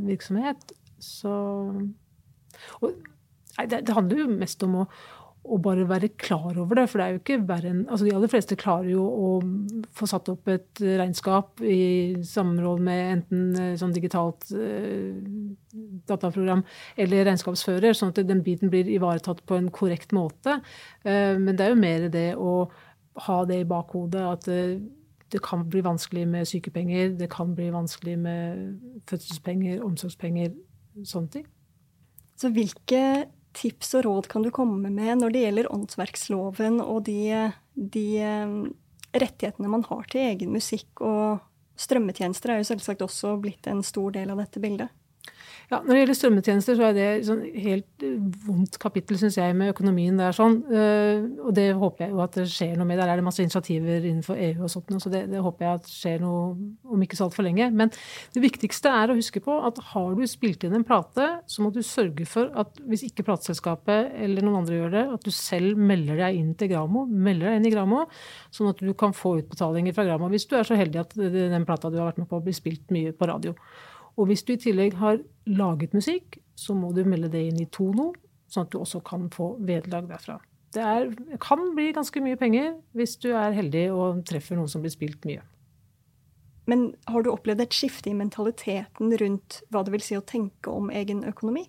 [0.08, 0.74] virksomhet.
[1.04, 1.34] Så
[2.82, 2.90] og,
[3.58, 4.86] nei, det, det, handler jo mest om å,
[5.44, 6.86] å, bare være klar over det.
[6.90, 9.30] For det er jo ikke verre enn altså De aller fleste klarer jo å
[9.96, 15.16] få satt opp et regnskap i samråd med enten eh, sånn digitalt eh,
[16.10, 16.64] dataprogram
[17.00, 20.60] eller regnskapsfører, sånn at den biten blir ivaretatt på en korrekt måte.
[21.04, 22.54] Eh, men det er jo mer det å
[23.26, 24.64] ha det i bakhodet at det,
[25.34, 30.54] det kan bli vanskelig med sykepenger, det kan bli vanskelig med fødselspenger, omsorgspenger,
[31.08, 31.50] sånne ting.
[32.40, 33.02] Så hvilke
[33.58, 38.56] tips og råd kan du komme med når det gjelder åndsverksloven og de, de eh,
[39.16, 40.90] rettighetene man har til egen musikk?
[41.02, 41.40] Og
[41.80, 44.94] strømmetjenester er jo selvsagt også blitt en stor del av dette bildet.
[45.70, 49.54] Ja, Når det gjelder strømmetjenester, så er det sånn helt eh, vondt kapittel, syns jeg,
[49.54, 50.34] med økonomien der.
[50.34, 50.56] sånn.
[50.66, 52.98] Eh, og det håper jeg jo at det skjer noe med.
[52.98, 55.92] Der er det masse initiativer innenfor EU og sånt, så det, det håper jeg at
[55.94, 56.40] skjer noe
[56.90, 57.68] om ikke så altfor lenge.
[57.70, 57.94] Men
[58.34, 61.70] det viktigste er å huske på at har du spilt inn en plate, så må
[61.76, 65.78] du sørge for at hvis ikke plateselskapet eller noen andre gjør det, at du selv
[65.78, 68.08] melder deg inn til Gramo, melder deg inn i Gramo,
[68.50, 71.70] sånn at du kan få utbetalinger fra Gramo hvis du er så heldig at den
[71.70, 73.54] plata du har vært med på, blir spilt mye på radio.
[74.20, 77.70] Og hvis du i tillegg har laget musikk, så må du melde det inn i
[77.72, 78.12] Tono,
[78.52, 80.40] sånn at du også kan få vederlag derfra.
[80.76, 81.08] Det er,
[81.42, 85.24] kan bli ganske mye penger hvis du er heldig og treffer noen som blir spilt
[85.26, 85.42] mye.
[86.70, 90.70] Men har du opplevd et skifte i mentaliteten rundt hva det vil si å tenke
[90.70, 91.64] om egen økonomi?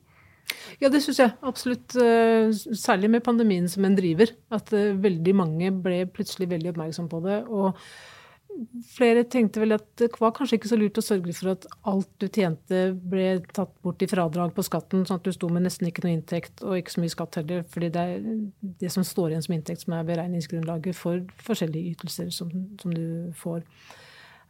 [0.83, 1.95] Ja, det syns jeg absolutt.
[1.97, 4.35] Eh, særlig med pandemien som en driver.
[4.53, 7.39] At eh, veldig mange ble plutselig veldig oppmerksom på det.
[7.49, 7.79] og
[8.95, 12.11] flere tenkte vel at det var kanskje ikke så lurt å sørge for at alt
[12.21, 12.81] du tjente
[13.13, 16.15] ble tatt bort i fradrag på skatten, sånn at du sto med nesten ikke noe
[16.17, 17.65] inntekt og ikke så mye skatt heller.
[17.73, 18.29] fordi det er
[18.83, 23.33] det som står igjen som inntekt som er beregningsgrunnlaget for forskjellige ytelser som, som du
[23.41, 23.65] får.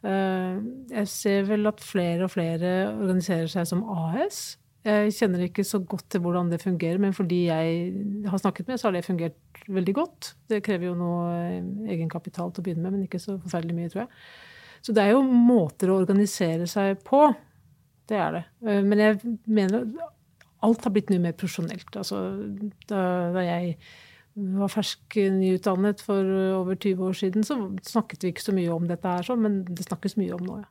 [0.01, 0.61] Eh,
[0.95, 4.60] jeg ser vel at flere og flere organiserer seg som AS.
[4.81, 7.91] Jeg kjenner ikke så godt til hvordan det fungerer, men fordi jeg
[8.25, 10.31] har snakket med, så har det fungert veldig godt.
[10.49, 11.59] Det krever jo noe eh,
[11.93, 14.23] egenkapital til å begynne med, men ikke så forferdelig mye, tror jeg.
[14.81, 17.27] Så det er jo måter å organisere seg på.
[18.09, 18.43] Det er det.
[18.65, 19.85] Eh, men jeg mener
[20.65, 21.93] alt har blitt mye mer profesjonelt.
[21.93, 22.23] Altså,
[22.89, 23.03] da,
[23.37, 23.77] da jeg
[24.33, 26.25] var fersk nyutdannet for
[26.57, 29.85] over 20 år siden, så snakket vi ikke så mye om dette her, men det
[29.85, 30.69] snakkes mye om nå, ja.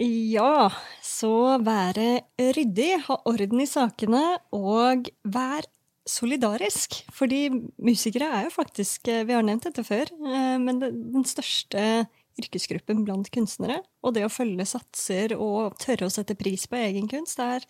[0.00, 0.70] Ja,
[1.04, 2.22] så være
[2.56, 4.22] ryddig, ha orden i sakene
[4.56, 5.66] og vær
[6.08, 7.02] solidarisk.
[7.12, 12.06] Fordi musikere er jo faktisk, vi har nevnt dette før, eh, men den største
[12.40, 13.82] yrkesgruppen blant kunstnere.
[14.00, 17.68] Og det å følge satser og tørre å sette pris på egen kunst er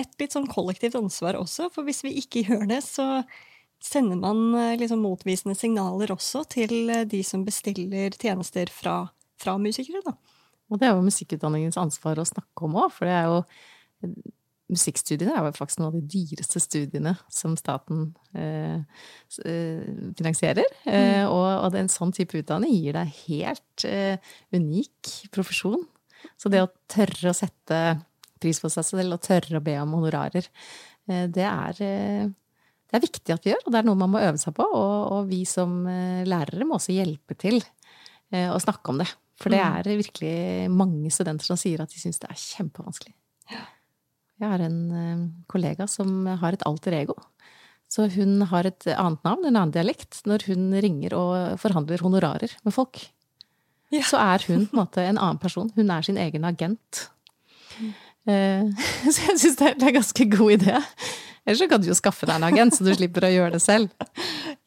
[0.00, 1.68] et litt sånn kollektivt ansvar også.
[1.74, 3.22] For hvis vi ikke gjør det, så
[3.84, 9.02] sender man eh, liksom motvisende signaler også til eh, de som bestiller tjenester fra,
[9.40, 10.16] fra musikere, da.
[10.70, 13.40] Og det er jo musikkutdanningens ansvar å snakke om òg, for det er jo
[14.70, 18.78] Musikkstudiene er jo faktisk noen av de dyreste studiene som staten eh,
[19.42, 20.68] eh finansierer.
[20.84, 20.92] Mm.
[20.94, 25.82] Eh, og, og en sånn type utdanning gir deg helt eh, unik profesjon.
[26.38, 27.80] Så det å tørre å sette
[28.40, 30.46] pris på seg selv og tørre å be om honorarer,
[31.10, 32.28] eh, det er eh,
[32.90, 34.64] det er viktig at vi gjør, og det er noe man må øve seg på.
[34.66, 35.82] Og, og vi som
[36.26, 37.60] lærere må også hjelpe til
[38.34, 39.06] å snakke om det.
[39.40, 39.76] For det mm.
[39.80, 40.36] er virkelig
[40.72, 43.14] mange studenter som sier at de syns det er kjempevanskelig.
[44.40, 45.22] Jeg har en eh,
[45.52, 47.16] kollega som har et alter ego.
[47.90, 52.52] Så hun har et annet navn, en annen dialekt, når hun ringer og forhandler honorarer
[52.62, 53.02] med folk.
[53.90, 54.04] Ja.
[54.06, 55.72] Så er hun på en måte en annen person.
[55.74, 57.08] Hun er sin egen agent.
[57.80, 57.90] Mm.
[59.10, 60.76] Så jeg syns det er en ganske god idé.
[61.46, 63.62] Ellers så kan du jo skaffe deg en agent, så du slipper å gjøre det
[63.64, 63.88] selv.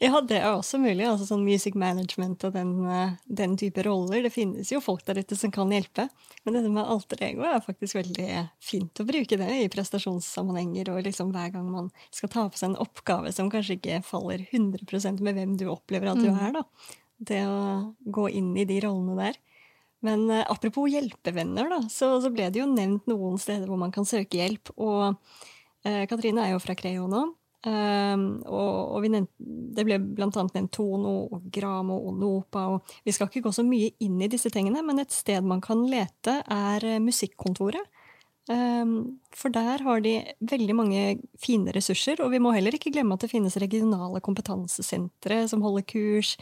[0.01, 1.05] Ja, det er også mulig.
[1.07, 4.23] altså sånn Music management og den, eh, den, type roller.
[4.25, 6.07] Det finnes jo folk der ute som kan hjelpe.
[6.43, 10.89] Men dette med alter ego er faktisk veldig fint å bruke det i prestasjonssammenhenger.
[10.91, 14.43] Og liksom hver gang man skal ta på seg en oppgave som kanskje ikke faller
[14.51, 16.41] 100% med hvem du opplever at du mm.
[16.49, 16.51] er.
[16.57, 16.65] da.
[17.23, 17.61] Det å
[18.03, 19.39] gå inn i de rollene der.
[20.03, 23.93] Men uh, apropos hjelpevenner, da, så, så, ble det jo nevnt noen steder hvor man
[23.95, 24.73] kan søke hjelp.
[24.75, 27.29] Og uh, Katrine er jo fra Creo nå.
[27.63, 32.65] Um, og, og nevnt, det ble blant annet nevnt Tono og Gramo og Nopa.
[32.75, 35.63] Og vi skal ikke gå så mye inn i disse tingene, men et sted man
[35.63, 37.87] kan lete, er uh, Musikkontoret.
[38.51, 41.03] Um, for der har de veldig mange
[41.39, 45.85] fine ressurser, og vi må heller ikke glemme at det finnes regionale kompetansesentre som holder
[45.87, 46.33] kurs.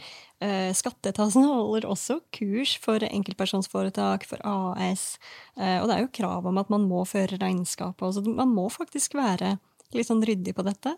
[0.42, 5.20] Uh, Skatteetaten holder også kurs for enkeltpersonsforetak, for AS.
[5.54, 8.02] Uh, og det er jo krav om at man må føre regnskap.
[8.02, 9.54] Altså man må faktisk være
[9.94, 10.96] litt sånn ryddig på dette.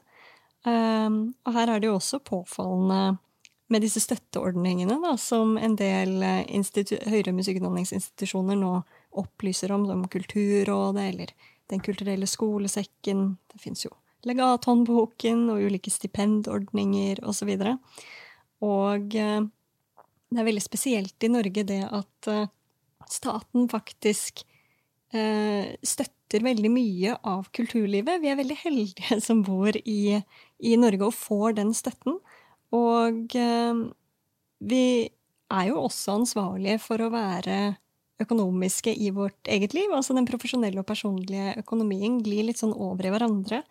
[0.64, 3.18] Um, og her er det jo også påfallende
[3.72, 8.72] med disse støtteordningene da, som en del eh, høyere musikkutdanningsinstitusjoner nå
[9.20, 11.34] opplyser om, som Kulturrådet eller
[11.70, 13.38] Den kulturelle skolesekken.
[13.48, 13.90] Det fins jo
[14.28, 17.54] legathåndboken og ulike stipendordninger osv.
[18.64, 19.46] Og, uh,
[20.28, 22.48] det er veldig spesielt i Norge det at uh,
[23.08, 24.44] staten faktisk
[25.16, 28.18] uh, støtter veldig mye av kulturlivet.
[28.22, 30.18] Vi er veldig heldige som bor i
[30.64, 32.18] i Norge og får den støtten.
[32.74, 33.80] Og eh,
[34.64, 34.84] vi
[35.54, 37.76] er jo også ansvarlige for å være
[38.22, 39.90] økonomiske i vårt eget liv.
[39.92, 43.62] Altså den profesjonelle og personlige økonomien glir litt sånn over i hverandre.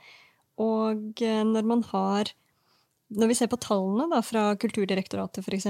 [0.62, 2.34] Og eh, når man har
[3.14, 5.68] når vi ser på tallene da, fra Kulturdirektoratet f.eks.,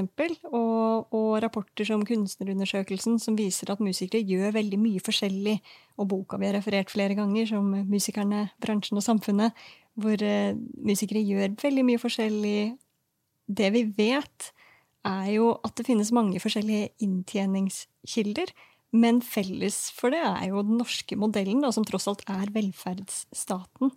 [0.49, 5.57] og, og rapporter som Kunstnerundersøkelsen, som viser at musikere gjør veldig mye forskjellig,
[5.99, 9.65] og boka vi har referert flere ganger, som Musikerne, bransjen og samfunnet,
[9.99, 12.59] hvor uh, musikere gjør veldig mye forskjellig.
[13.47, 14.51] Det vi vet,
[15.03, 18.53] er jo at det finnes mange forskjellige inntjeningskilder.
[18.93, 23.91] Men felles for det er jo den norske modellen, da, som tross alt er velferdsstaten.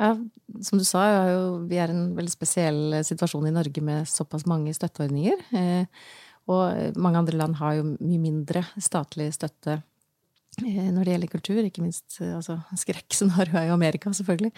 [0.00, 0.14] Ja,
[0.64, 4.08] som du sa, er jo, vi er i en veldig spesiell situasjon i Norge med
[4.08, 5.44] såpass mange støtteordninger.
[5.60, 6.02] Eh,
[6.50, 9.82] og mange andre land har jo mye mindre statlig støtte
[10.58, 14.52] Eh, når det gjelder kultur, ikke minst eh, altså, er i Amerika, selvfølgelig.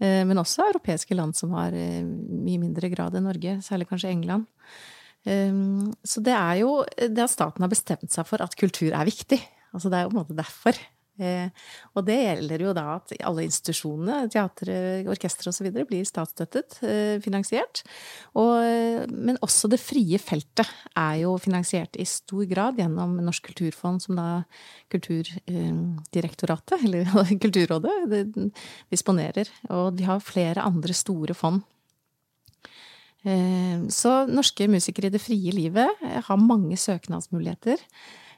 [0.00, 4.46] Eh, men også europeiske land som har mye mindre grad enn Norge, særlig kanskje England.
[5.26, 9.40] Så det er jo det at staten har bestemt seg for at kultur er viktig.
[9.74, 10.78] Altså det er jo på en måte derfor.
[11.16, 11.48] Eh,
[11.96, 14.76] og det gjelder jo da at alle institusjonene, teatre,
[15.08, 15.70] orkestre osv.
[15.88, 17.82] blir statsstøttet, eh, finansiert.
[18.36, 24.04] Og, men også det frie feltet er jo finansiert i stor grad gjennom Norsk kulturfond,
[24.04, 24.26] som da
[24.92, 27.08] Kulturdirektoratet, eller
[27.42, 28.36] Kulturrådet,
[28.92, 29.48] disponerer.
[29.72, 31.64] Og de har flere andre store fond.
[33.90, 37.80] Så norske musikere i det frie livet har mange søknadsmuligheter.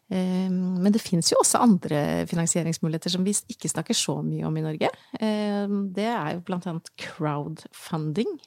[0.08, 2.00] Ehm, men det fins jo også andre
[2.30, 4.90] finansieringsmuligheter som vi ikke snakker så mye om i Norge.
[5.20, 8.38] Ehm, det er jo blant annet crowdfunding,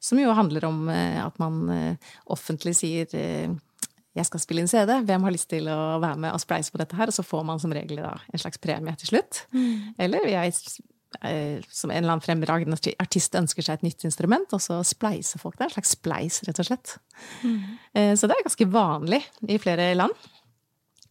[0.00, 3.52] som jo handler om eh, at man eh, offentlig sier eh,
[4.14, 6.78] jeg skal spille inn CD, hvem har lyst til å være med og spleise på
[6.78, 7.10] dette her?
[7.10, 9.40] Og så får man som regel da en slags premie til slutt.
[9.50, 9.96] Mm.
[10.06, 14.80] Eller jeg som en eller annen fremragende artist ønsker seg et nytt instrument, og så
[14.86, 15.66] spleiser folk det.
[15.66, 16.94] En slags spleis, rett og slett.
[17.42, 18.14] Mm.
[18.18, 20.14] Så det er ganske vanlig i flere land.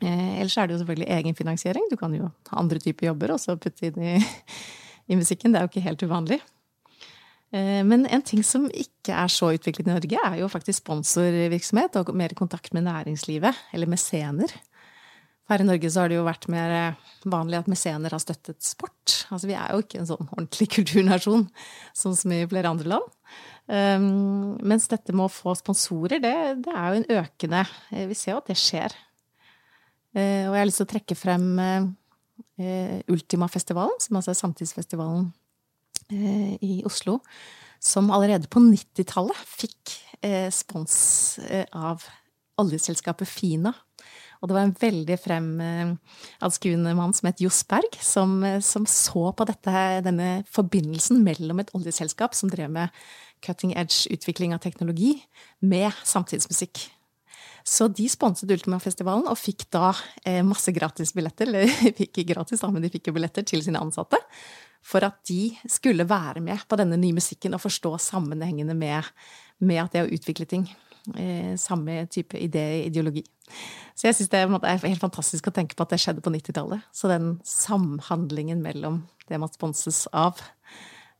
[0.03, 1.85] Eh, ellers er det jo selvfølgelig egenfinansiering.
[1.91, 4.17] Du kan jo ha andre typer jobber og så putte inn i,
[5.11, 5.53] i, musikken.
[5.53, 6.39] Det er jo ikke helt uvanlig.
[7.55, 12.01] Eh, men en ting som ikke er så utviklet i Norge, er jo faktisk sponsorvirksomhet
[12.01, 14.51] og mer kontakt med næringslivet, eller mesener.
[15.51, 16.95] Her i Norge så har det jo vært mer
[17.27, 19.25] vanlig at mesener har støttet sport.
[19.27, 21.47] Altså vi er jo ikke en sånn ordentlig kulturnasjon,
[21.95, 23.09] sånn som i flere andre land.
[23.63, 26.35] Um, mens dette med å få sponsorer, det,
[26.65, 27.61] det er jo en økende
[28.09, 28.95] Vi ser jo at det skjer.
[30.13, 35.31] Eh, og jeg har lyst til å trekke frem eh, Ultima-festivalen, som altså er samtidsfestivalen
[36.13, 37.17] eh, i Oslo,
[37.83, 39.99] som allerede på 90-tallet fikk
[40.55, 40.93] spons
[41.75, 42.05] av
[42.61, 43.73] oljeselskapet Fina.
[44.39, 49.47] Og det var en veldig fremadskuende mann som het Johs Berg, som, som, så på
[49.49, 53.03] dette, denne forbindelsen mellom et oljeselskap som drev med
[53.43, 55.17] cutting edge-utvikling av teknologi,
[55.59, 56.85] med samtidsmusikk.
[57.63, 59.93] Så de sponset Ultima-festivalen og fikk da
[60.27, 64.19] eh, masse gratisbilletter, eller ikke gratis, da, men de fikk jo billetter til sine ansatte.
[64.83, 69.07] For at de skulle være med på denne nye musikken og forstå sammenhengene med,
[69.63, 70.67] med at det å utvikle ting.
[71.15, 73.23] Eh, samme type idé, ideologi.
[73.95, 76.83] Så jeg syns det er helt fantastisk å tenke på at det skjedde på 90-tallet.
[76.95, 80.39] Så den samhandlingen mellom det man sponses av,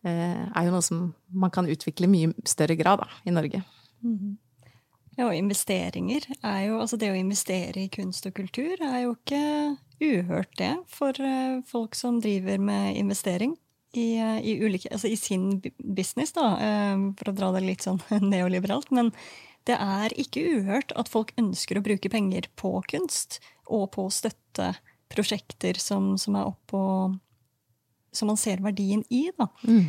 [0.04, 3.64] eh, er jo noe som man kan utvikle i mye større grad da, i Norge.
[4.04, 4.38] Mm -hmm.
[5.18, 9.16] Ja, og investeringer er jo Altså det å investere i kunst og kultur er jo
[9.16, 9.42] ikke
[10.04, 13.56] uhørt, det, for eh, folk som driver med investering.
[13.94, 17.86] I, eh, i, ulike, altså i sin business, da, eh, for å dra det litt
[17.86, 18.02] sånn
[18.34, 18.90] neoliberalt.
[18.92, 19.14] Men
[19.70, 23.40] det er ikke uhørt at folk ønsker å bruke penger på kunst
[23.70, 24.74] og på å støtte
[25.14, 26.82] prosjekter som, som er oppå
[28.14, 29.28] som man ser verdien i.
[29.38, 29.48] Da.
[29.66, 29.86] Mm.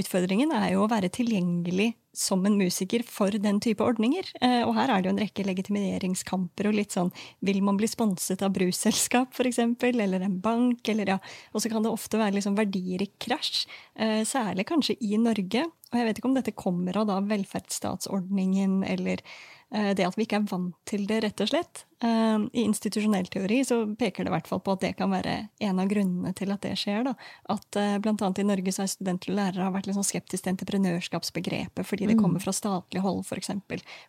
[0.00, 4.26] Utfordringen er jo å være tilgjengelig som en musiker for den type ordninger.
[4.42, 7.12] Uh, og her er det jo en rekke legitimeringskamper og litt sånn
[7.46, 11.18] Vil man bli sponset av brusselskap, f.eks., eller en bank, eller ja
[11.52, 13.66] Og så kan det ofte være liksom verdier i krasj,
[14.00, 15.68] uh, særlig kanskje i Norge.
[15.88, 20.24] Og jeg vet ikke om dette kommer av da velferdsstatsordningen eller Eh, det at vi
[20.24, 21.82] ikke er vant til det, rett og slett.
[22.04, 25.34] Eh, I institusjonell teori så peker det i hvert fall på at det kan være
[25.66, 27.02] en av grunnene til at det skjer.
[27.08, 27.14] Da.
[27.52, 27.98] At bl.a.
[28.04, 31.88] blant annet i Norge så har studenter og lærere vært litt sånn skeptiske til entreprenørskapsbegrepet
[31.88, 32.22] fordi det mm.
[32.22, 33.52] kommer fra statlig hold, f.eks.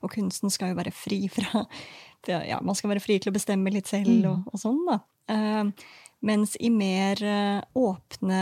[0.06, 1.66] Og kunsten skal jo være fri fra
[2.28, 4.26] Ja, man skal være fri til å bestemme litt selv mm.
[4.28, 5.00] og, og sånn, da.
[6.20, 7.22] Mens i mer
[7.80, 8.42] åpne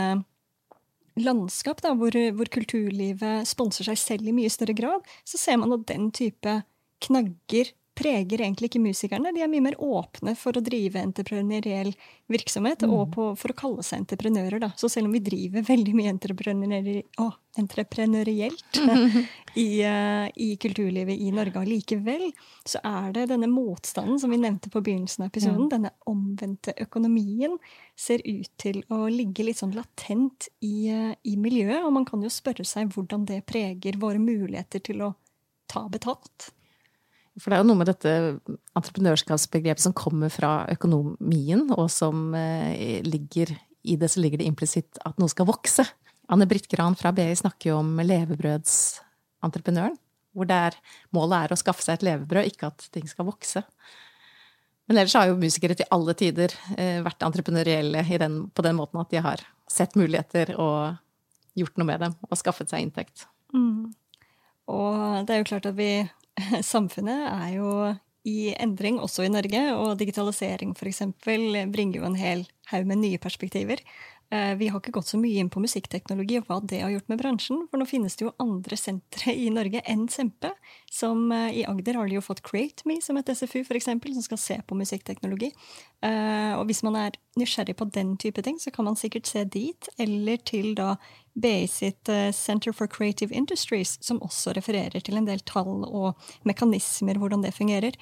[1.18, 5.74] landskap, da, hvor, hvor, kulturlivet sponser seg selv i mye større grad, så ser man
[5.76, 6.58] at den type
[7.06, 9.32] knagger preger egentlig ikke musikerne.
[9.34, 11.90] De er mye mer åpne for å drive entreprenøriell
[12.30, 12.94] virksomhet mm.
[12.94, 14.60] og på, for å kalle seg entreprenører.
[14.62, 14.70] Da.
[14.78, 17.28] Så selv om vi driver veldig mye entreprenøri å,
[17.58, 18.80] entreprenørielt
[19.64, 22.28] i, uh, i, kulturlivet i Norge allikevel,
[22.68, 25.72] så er det denne motstanden som vi nevnte på begynnelsen av episoden, mm.
[25.74, 27.56] denne omvendte økonomien,
[27.98, 31.82] ser ut til å ligge litt sånn latent i, uh, i miljøet.
[31.82, 35.16] Og man kan jo spørre seg hvordan det preger våre muligheter til å
[35.68, 36.52] ta betalt.
[37.38, 38.12] For det er jo noe med dette
[38.78, 43.54] entreprenørskapsbegrepet som kommer fra økonomien, og som eh, ligger
[43.88, 45.84] i det så ligger det implisitt at noe skal vokse.
[46.28, 49.96] Anne Britt Gran fra BI snakker jo om levebrødsentreprenøren,
[50.36, 50.76] hvor er,
[51.14, 53.62] målet er å skaffe seg et levebrød, ikke at ting skal vokse.
[54.88, 59.00] Men ellers har jo musikere til alle tider eh, vært entreprenørielle den, på den måten
[59.02, 60.96] at de har sett muligheter og
[61.58, 63.26] gjort noe med dem, og skaffet seg inntekt.
[63.54, 63.92] Mm.
[64.68, 65.90] Og det er jo klart at vi
[66.72, 67.72] samfunnet er jo
[68.28, 71.02] i endring også i Norge, og digitalisering f.eks.
[71.24, 73.80] bringer jo en hel haug med nye perspektiver.
[74.30, 77.06] Eh, vi har ikke gått så mye inn på musikkteknologi og hva det har gjort
[77.08, 80.50] med bransjen, for nå finnes det jo andre sentre i Norge enn Sempe.
[80.92, 84.42] Som eh, I Agder har de jo fått CreateMe som et SFU, eksempel, som skal
[84.42, 85.48] se på musikkteknologi.
[86.04, 89.46] Eh, og hvis man er nysgjerrig på den type ting, så kan man sikkert se
[89.48, 90.98] dit, eller til da
[91.40, 96.18] BI sitt Center for Creative Industries, som også refererer til en del tall og
[96.48, 97.94] mekanismer, hvordan det fungerer.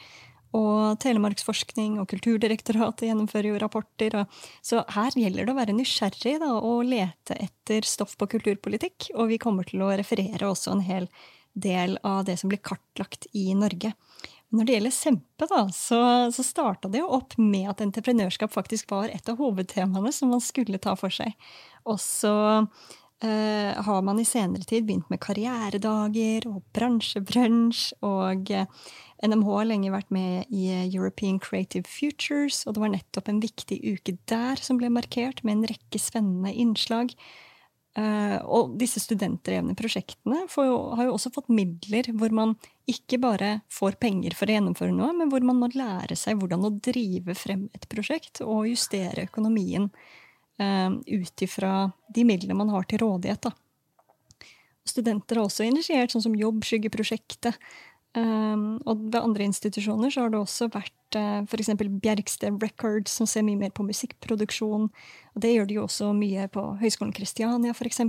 [0.56, 4.22] Og Telemarksforskning og Kulturdirektoratet gjennomfører jo rapporter.
[4.64, 9.10] Så her gjelder det å være nysgjerrig da, og lete etter stoff på kulturpolitikk.
[9.16, 11.10] Og vi kommer til å referere også en hel
[11.56, 13.92] del av det som blir kartlagt i Norge.
[14.54, 15.98] Når det gjelder Sempe, da, så,
[16.32, 20.44] så starta det jo opp med at entreprenørskap faktisk var et av hovedtemaene som man
[20.44, 21.34] skulle ta for seg.
[21.84, 22.32] Og så
[23.24, 28.68] eh, har man i senere tid begynt med karrieredager og bransjebrunsj og eh,
[29.24, 33.80] NMH har lenge vært med i European Creative Futures, og det var nettopp en viktig
[33.94, 37.14] uke der som ble markert med en rekke spennende innslag.
[37.96, 42.50] Uh, og disse studentdrevne prosjektene jo, har jo også fått midler hvor man
[42.84, 46.66] ikke bare får penger for å gjennomføre noe, men hvor man må lære seg hvordan
[46.68, 49.88] å drive frem et prosjekt og justere økonomien
[50.56, 53.48] ut ifra de midlene man har til rådighet.
[53.48, 54.48] Da.
[54.88, 57.58] Studenter har også initiert sånn som Jobbskyggeprosjektet,
[58.16, 61.68] Um, og ved andre institusjoner så har det også vært uh, f.eks.
[62.00, 64.86] Bjerksted Records, som ser mye mer på musikkproduksjon.
[65.36, 68.00] Og det gjør de jo også mye på Høgskolen Kristiania, f.eks.,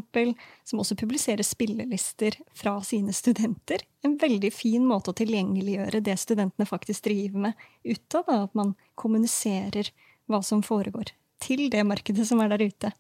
[0.64, 3.84] som også publiserer spillelister fra sine studenter.
[4.08, 8.32] En veldig fin måte å tilgjengeliggjøre det studentene faktisk driver med utad.
[8.32, 9.92] At man kommuniserer
[10.32, 11.12] hva som foregår,
[11.44, 12.92] til det markedet som er der ute.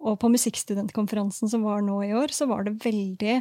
[0.00, 3.40] Og på musikkstudentkonferansen som var nå i år, så var det veldig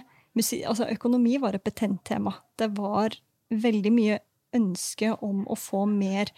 [0.68, 2.36] altså økonomi var et betent tema.
[2.60, 3.16] Det var
[3.50, 4.20] veldig mye
[4.56, 6.32] ønske om å få mer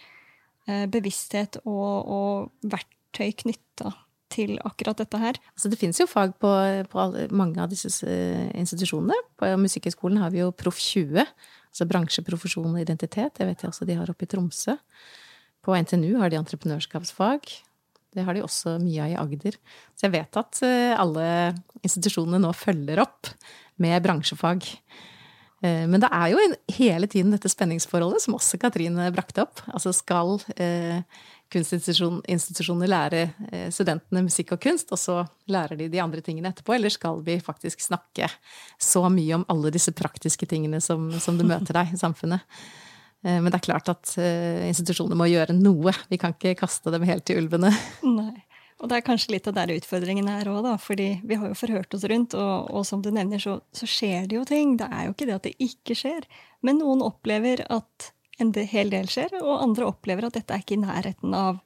[0.66, 3.92] eh, bevissthet og, og verktøy knytta
[4.32, 5.38] til akkurat dette her.
[5.52, 6.50] Altså det finnes jo fag på,
[6.88, 9.16] på alle, mange av disse eh, institusjonene.
[9.40, 11.20] På Musikkhøgskolen har vi jo Proff 20,
[11.72, 13.36] altså bransje, profesjon og identitet.
[13.38, 14.78] Det vet jeg også de har oppe i Tromsø.
[15.62, 17.52] På NTNU har de entreprenørskapsfag.
[18.12, 19.58] Det har de også mye av i Agder.
[19.96, 21.26] Så jeg vet at eh, alle
[21.82, 23.32] institusjonene nå følger opp
[23.82, 24.68] med bransjefag.
[25.64, 26.48] Eh, men det er jo
[26.78, 29.64] hele tiden dette spenningsforholdet som også Katrine brakte opp.
[29.72, 30.36] Altså skal
[31.52, 35.18] kunstinstitusjonene kunstinstitusjoner lære eh, studentene musikk og kunst, og så
[35.52, 36.74] lærer de de andre tingene etterpå?
[36.76, 38.28] Eller skal vi faktisk snakke
[38.80, 42.44] så mye om alle disse praktiske tingene som, som du møter deg i samfunnet?
[43.22, 45.92] Men det er klart at institusjonene må gjøre noe.
[46.10, 47.70] Vi kan ikke kaste dem helt til ulvene.
[48.18, 48.40] Nei.
[48.82, 50.74] Og det er kanskje litt av der utfordringen er òg, da.
[50.82, 54.26] Fordi vi har jo forhørt oss rundt, og, og som du nevner, så, så, skjer
[54.26, 54.74] det jo ting.
[54.80, 56.26] Det er jo ikke det at det ikke skjer.
[56.66, 58.10] Men noen opplever at
[58.42, 61.60] en hel del skjer, og andre opplever at dette er ikke i nærheten av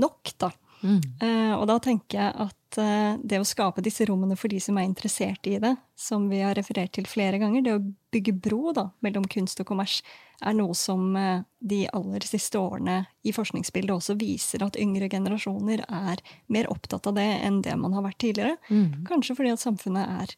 [0.00, 0.52] nok, da.
[0.80, 1.00] Mm.
[1.20, 4.78] Uh, og da tenker jeg at uh, det å skape disse rommene for de som
[4.80, 7.82] er interessert i det, som vi har referert til flere ganger, det å
[8.14, 9.98] bygge bro da, mellom kunst og kommers,
[10.46, 15.84] er noe som uh, de aller siste årene i forskningsbildet også viser at yngre generasjoner
[15.84, 18.56] er mer opptatt av det enn det man har vært tidligere.
[18.70, 19.04] Mm.
[19.08, 20.34] Kanskje fordi at samfunnet er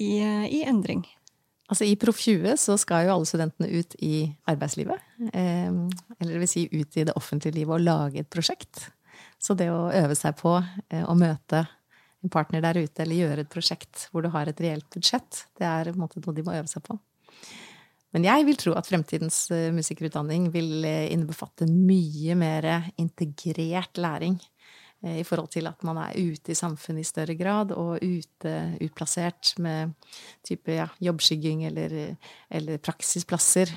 [0.00, 0.12] i,
[0.50, 1.04] i endring.
[1.70, 5.02] Altså I Proff 20 så skal jo alle studentene ut i arbeidslivet.
[5.30, 8.88] Eh, eller det vil si ut i det offentlige livet og lage et prosjekt.
[9.38, 11.62] Så det å øve seg på eh, å møte
[12.20, 15.68] en partner der ute, eller gjøre et prosjekt hvor du har et reelt budsjett, det
[15.68, 16.98] er en måte noe de må øve seg på.
[18.14, 24.40] Men jeg vil tro at fremtidens eh, musikerutdanning vil eh, innebefatte mye mer integrert læring.
[25.00, 28.50] I forhold til at man er ute i samfunnet i større grad, og ute
[28.84, 29.94] utplassert med
[30.44, 31.94] type ja, jobbskygging eller,
[32.52, 33.72] eller praksisplasser.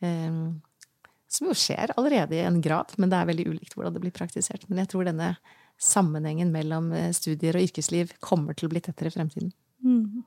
[0.00, 4.16] Som jo skjer allerede i en grad, men det er veldig ulikt hvordan det blir
[4.16, 4.64] praktisert.
[4.70, 5.34] Men jeg tror denne
[5.82, 9.52] sammenhengen mellom eh, studier og yrkesliv kommer til å bli tettere i fremtiden.
[9.82, 10.22] Mm.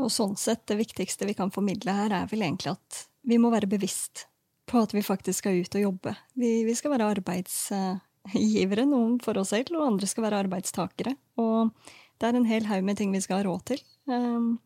[0.00, 3.50] Og sånn sett, det viktigste vi kan formidle her, er vel egentlig at vi må
[3.52, 4.26] være bevisst
[4.70, 6.14] på at vi faktisk skal ut og jobbe.
[6.38, 11.16] Vi, vi skal være arbeidsgivere, noen for oss selv, og andre skal være arbeidstakere.
[11.42, 11.72] Og
[12.20, 13.82] det er en hel haug med ting vi skal ha råd til.
[14.10, 14.58] Um,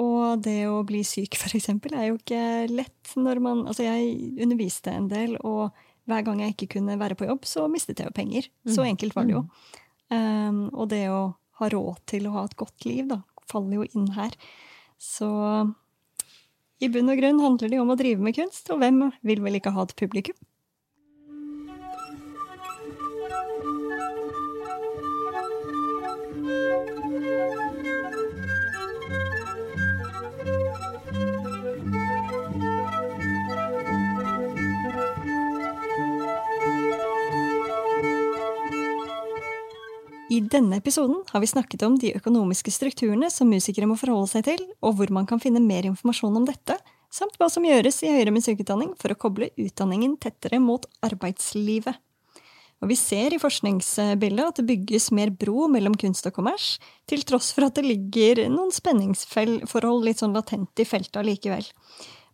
[0.00, 4.32] og det å bli syk, for eksempel, er jo ikke lett når man Altså, jeg
[4.40, 5.74] underviste en del, og
[6.08, 8.48] hver gang jeg ikke kunne være på jobb, så mistet jeg jo penger.
[8.66, 8.88] Så mm.
[8.94, 9.44] enkelt var det jo.
[10.12, 11.22] Um, og det å
[11.60, 13.20] ha råd til å ha et godt liv, da,
[13.50, 14.34] faller jo inn her.
[15.02, 15.28] Så
[16.82, 19.42] i bunn og grunn handler det jo om å drive med kunst, og hvem vil
[19.42, 20.38] vel ikke ha et publikum?
[40.52, 44.64] Denne episoden har vi snakket om de økonomiske strukturene som musikere må forholde seg til,
[44.84, 46.76] og hvor man kan finne mer informasjon om dette,
[47.12, 51.96] samt hva som gjøres i høyere musikkutdanning for å koble utdanningen tettere mot arbeidslivet.
[52.82, 56.74] Og vi ser i forskningsbildet at det bygges mer bro mellom kunst og kommers,
[57.06, 61.64] til tross for at det ligger noen spenningsforhold litt sånn latent i feltet allikevel.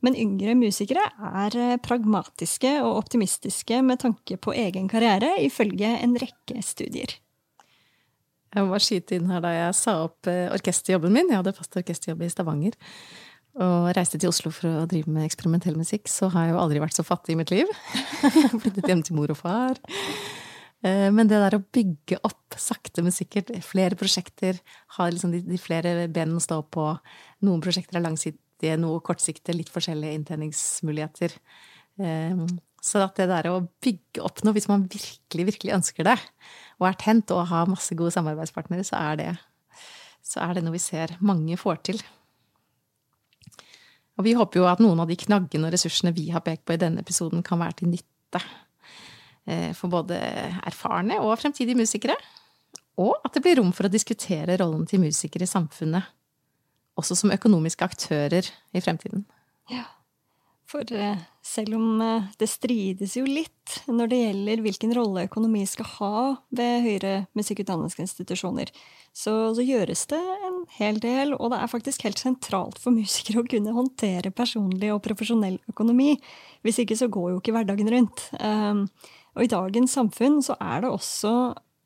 [0.01, 1.05] Men yngre musikere
[1.45, 7.19] er eh, pragmatiske og optimistiske med tanke på egen karriere, ifølge en rekke studier.
[8.55, 11.33] Jeg må bare skyte inn her da jeg sa opp eh, orkesterjobben min.
[11.33, 12.77] Jeg hadde fast orkesterjobb i Stavanger.
[13.59, 16.07] Og reiste til Oslo for å drive med eksperimentell musikk.
[16.11, 17.71] Så har jeg jo aldri vært så fattig i mitt liv.
[18.63, 19.81] Flyttet hjem til mor og far.
[20.87, 24.61] Eh, men det der å bygge opp sakte, men sikkert, flere prosjekter,
[24.97, 26.87] ha liksom de, de flere benene å stå på,
[27.47, 31.35] noen prosjekter er langsiktige, noe kortsiktige, litt forskjellige inntjeningsmuligheter.
[31.99, 32.47] Eh,
[32.85, 36.19] så at det der å bygge opp noe, hvis man virkelig, virkelig ønsker det,
[36.79, 39.33] og er tent og har masse gode samarbeidspartnere, så er det,
[40.25, 42.03] så er det noe vi ser mange får til.
[44.19, 46.75] Og vi håper jo at noen av de knaggene og ressursene vi har pekt på
[46.75, 48.43] i denne episoden, kan være til nytte
[49.47, 50.19] eh, for både
[50.67, 52.19] erfarne og fremtidige musikere.
[52.99, 56.11] Og at det blir rom for å diskutere rollen til musikere i samfunnet,
[56.99, 59.23] også som økonomiske aktører i fremtiden.
[59.71, 59.87] Ja.
[60.69, 65.65] For eh, selv om eh, det strides jo litt når det gjelder hvilken rolle økonomi
[65.69, 66.23] skal ha
[66.55, 68.73] ved høyere musikkutdanningsinstitusjoner,
[69.17, 73.43] så, så gjøres det en hel del, og det er faktisk helt sentralt for musikere
[73.43, 76.15] å kunne håndtere personlig og profesjonell økonomi.
[76.67, 78.29] Hvis ikke så går jo ikke hverdagen rundt.
[78.39, 78.85] Um,
[79.35, 81.33] og i dagens samfunn så er det også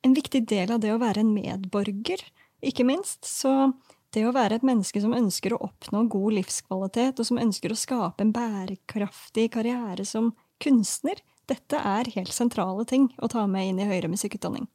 [0.03, 2.23] en viktig del av det å være en medborger,
[2.63, 3.25] ikke minst.
[3.29, 3.73] Så
[4.13, 7.79] det å være et menneske som ønsker å oppnå god livskvalitet, og som ønsker å
[7.79, 10.33] skape en bærekraftig karriere som
[10.63, 14.69] kunstner, dette er helt sentrale ting å ta med inn i høyere musikkutdanning.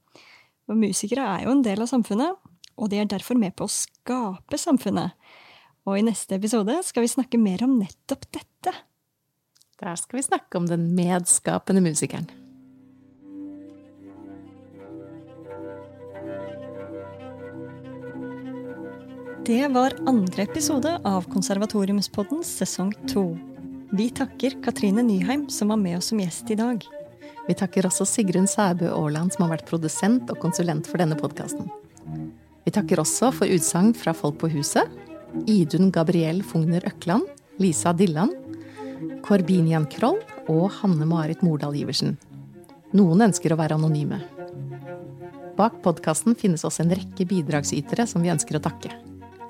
[0.68, 2.36] Og musikere er jo en del av samfunnet,
[2.78, 5.16] og de er derfor med på å skape samfunnet.
[5.88, 8.74] Og i neste episode skal vi snakke mer om nettopp dette.
[9.78, 12.28] Der skal vi snakke om den medskapende musikeren.
[19.48, 23.22] Det var andre episode av Konservatoriumspodden sesong to.
[23.96, 26.84] Vi takker Katrine Nyheim, som var med oss som gjest i dag.
[27.48, 31.72] Vi takker også Sigrun Sæbø Aaland, som har vært produsent og konsulent for denne podkasten.
[32.68, 34.92] Vi takker også for utsagn fra folk på huset.
[35.48, 37.24] Idun Gabriel Fugner Økland,
[37.56, 38.36] Lisa Dilland,
[39.24, 40.20] Korbinian Kroll
[40.52, 42.18] og Hanne Marit Mordal Iversen.
[42.92, 44.26] Noen ønsker å være anonyme.
[45.56, 48.92] Bak podkasten finnes også en rekke bidragsytere som vi ønsker å takke.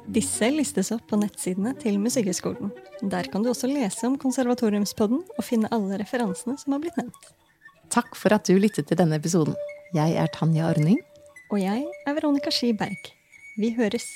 [0.07, 2.69] Disse listes opp på nettsidene til Musikkhøgskolen.
[3.11, 7.27] Der kan du også lese om Konservatoriumspodden og finne alle referansene som har blitt nevnt.
[7.91, 9.57] Takk for at du lyttet til denne episoden.
[9.95, 11.01] Jeg er Tanja Arning.
[11.51, 13.11] Og jeg er Veronica Ski Berg.
[13.59, 14.07] Vi høres.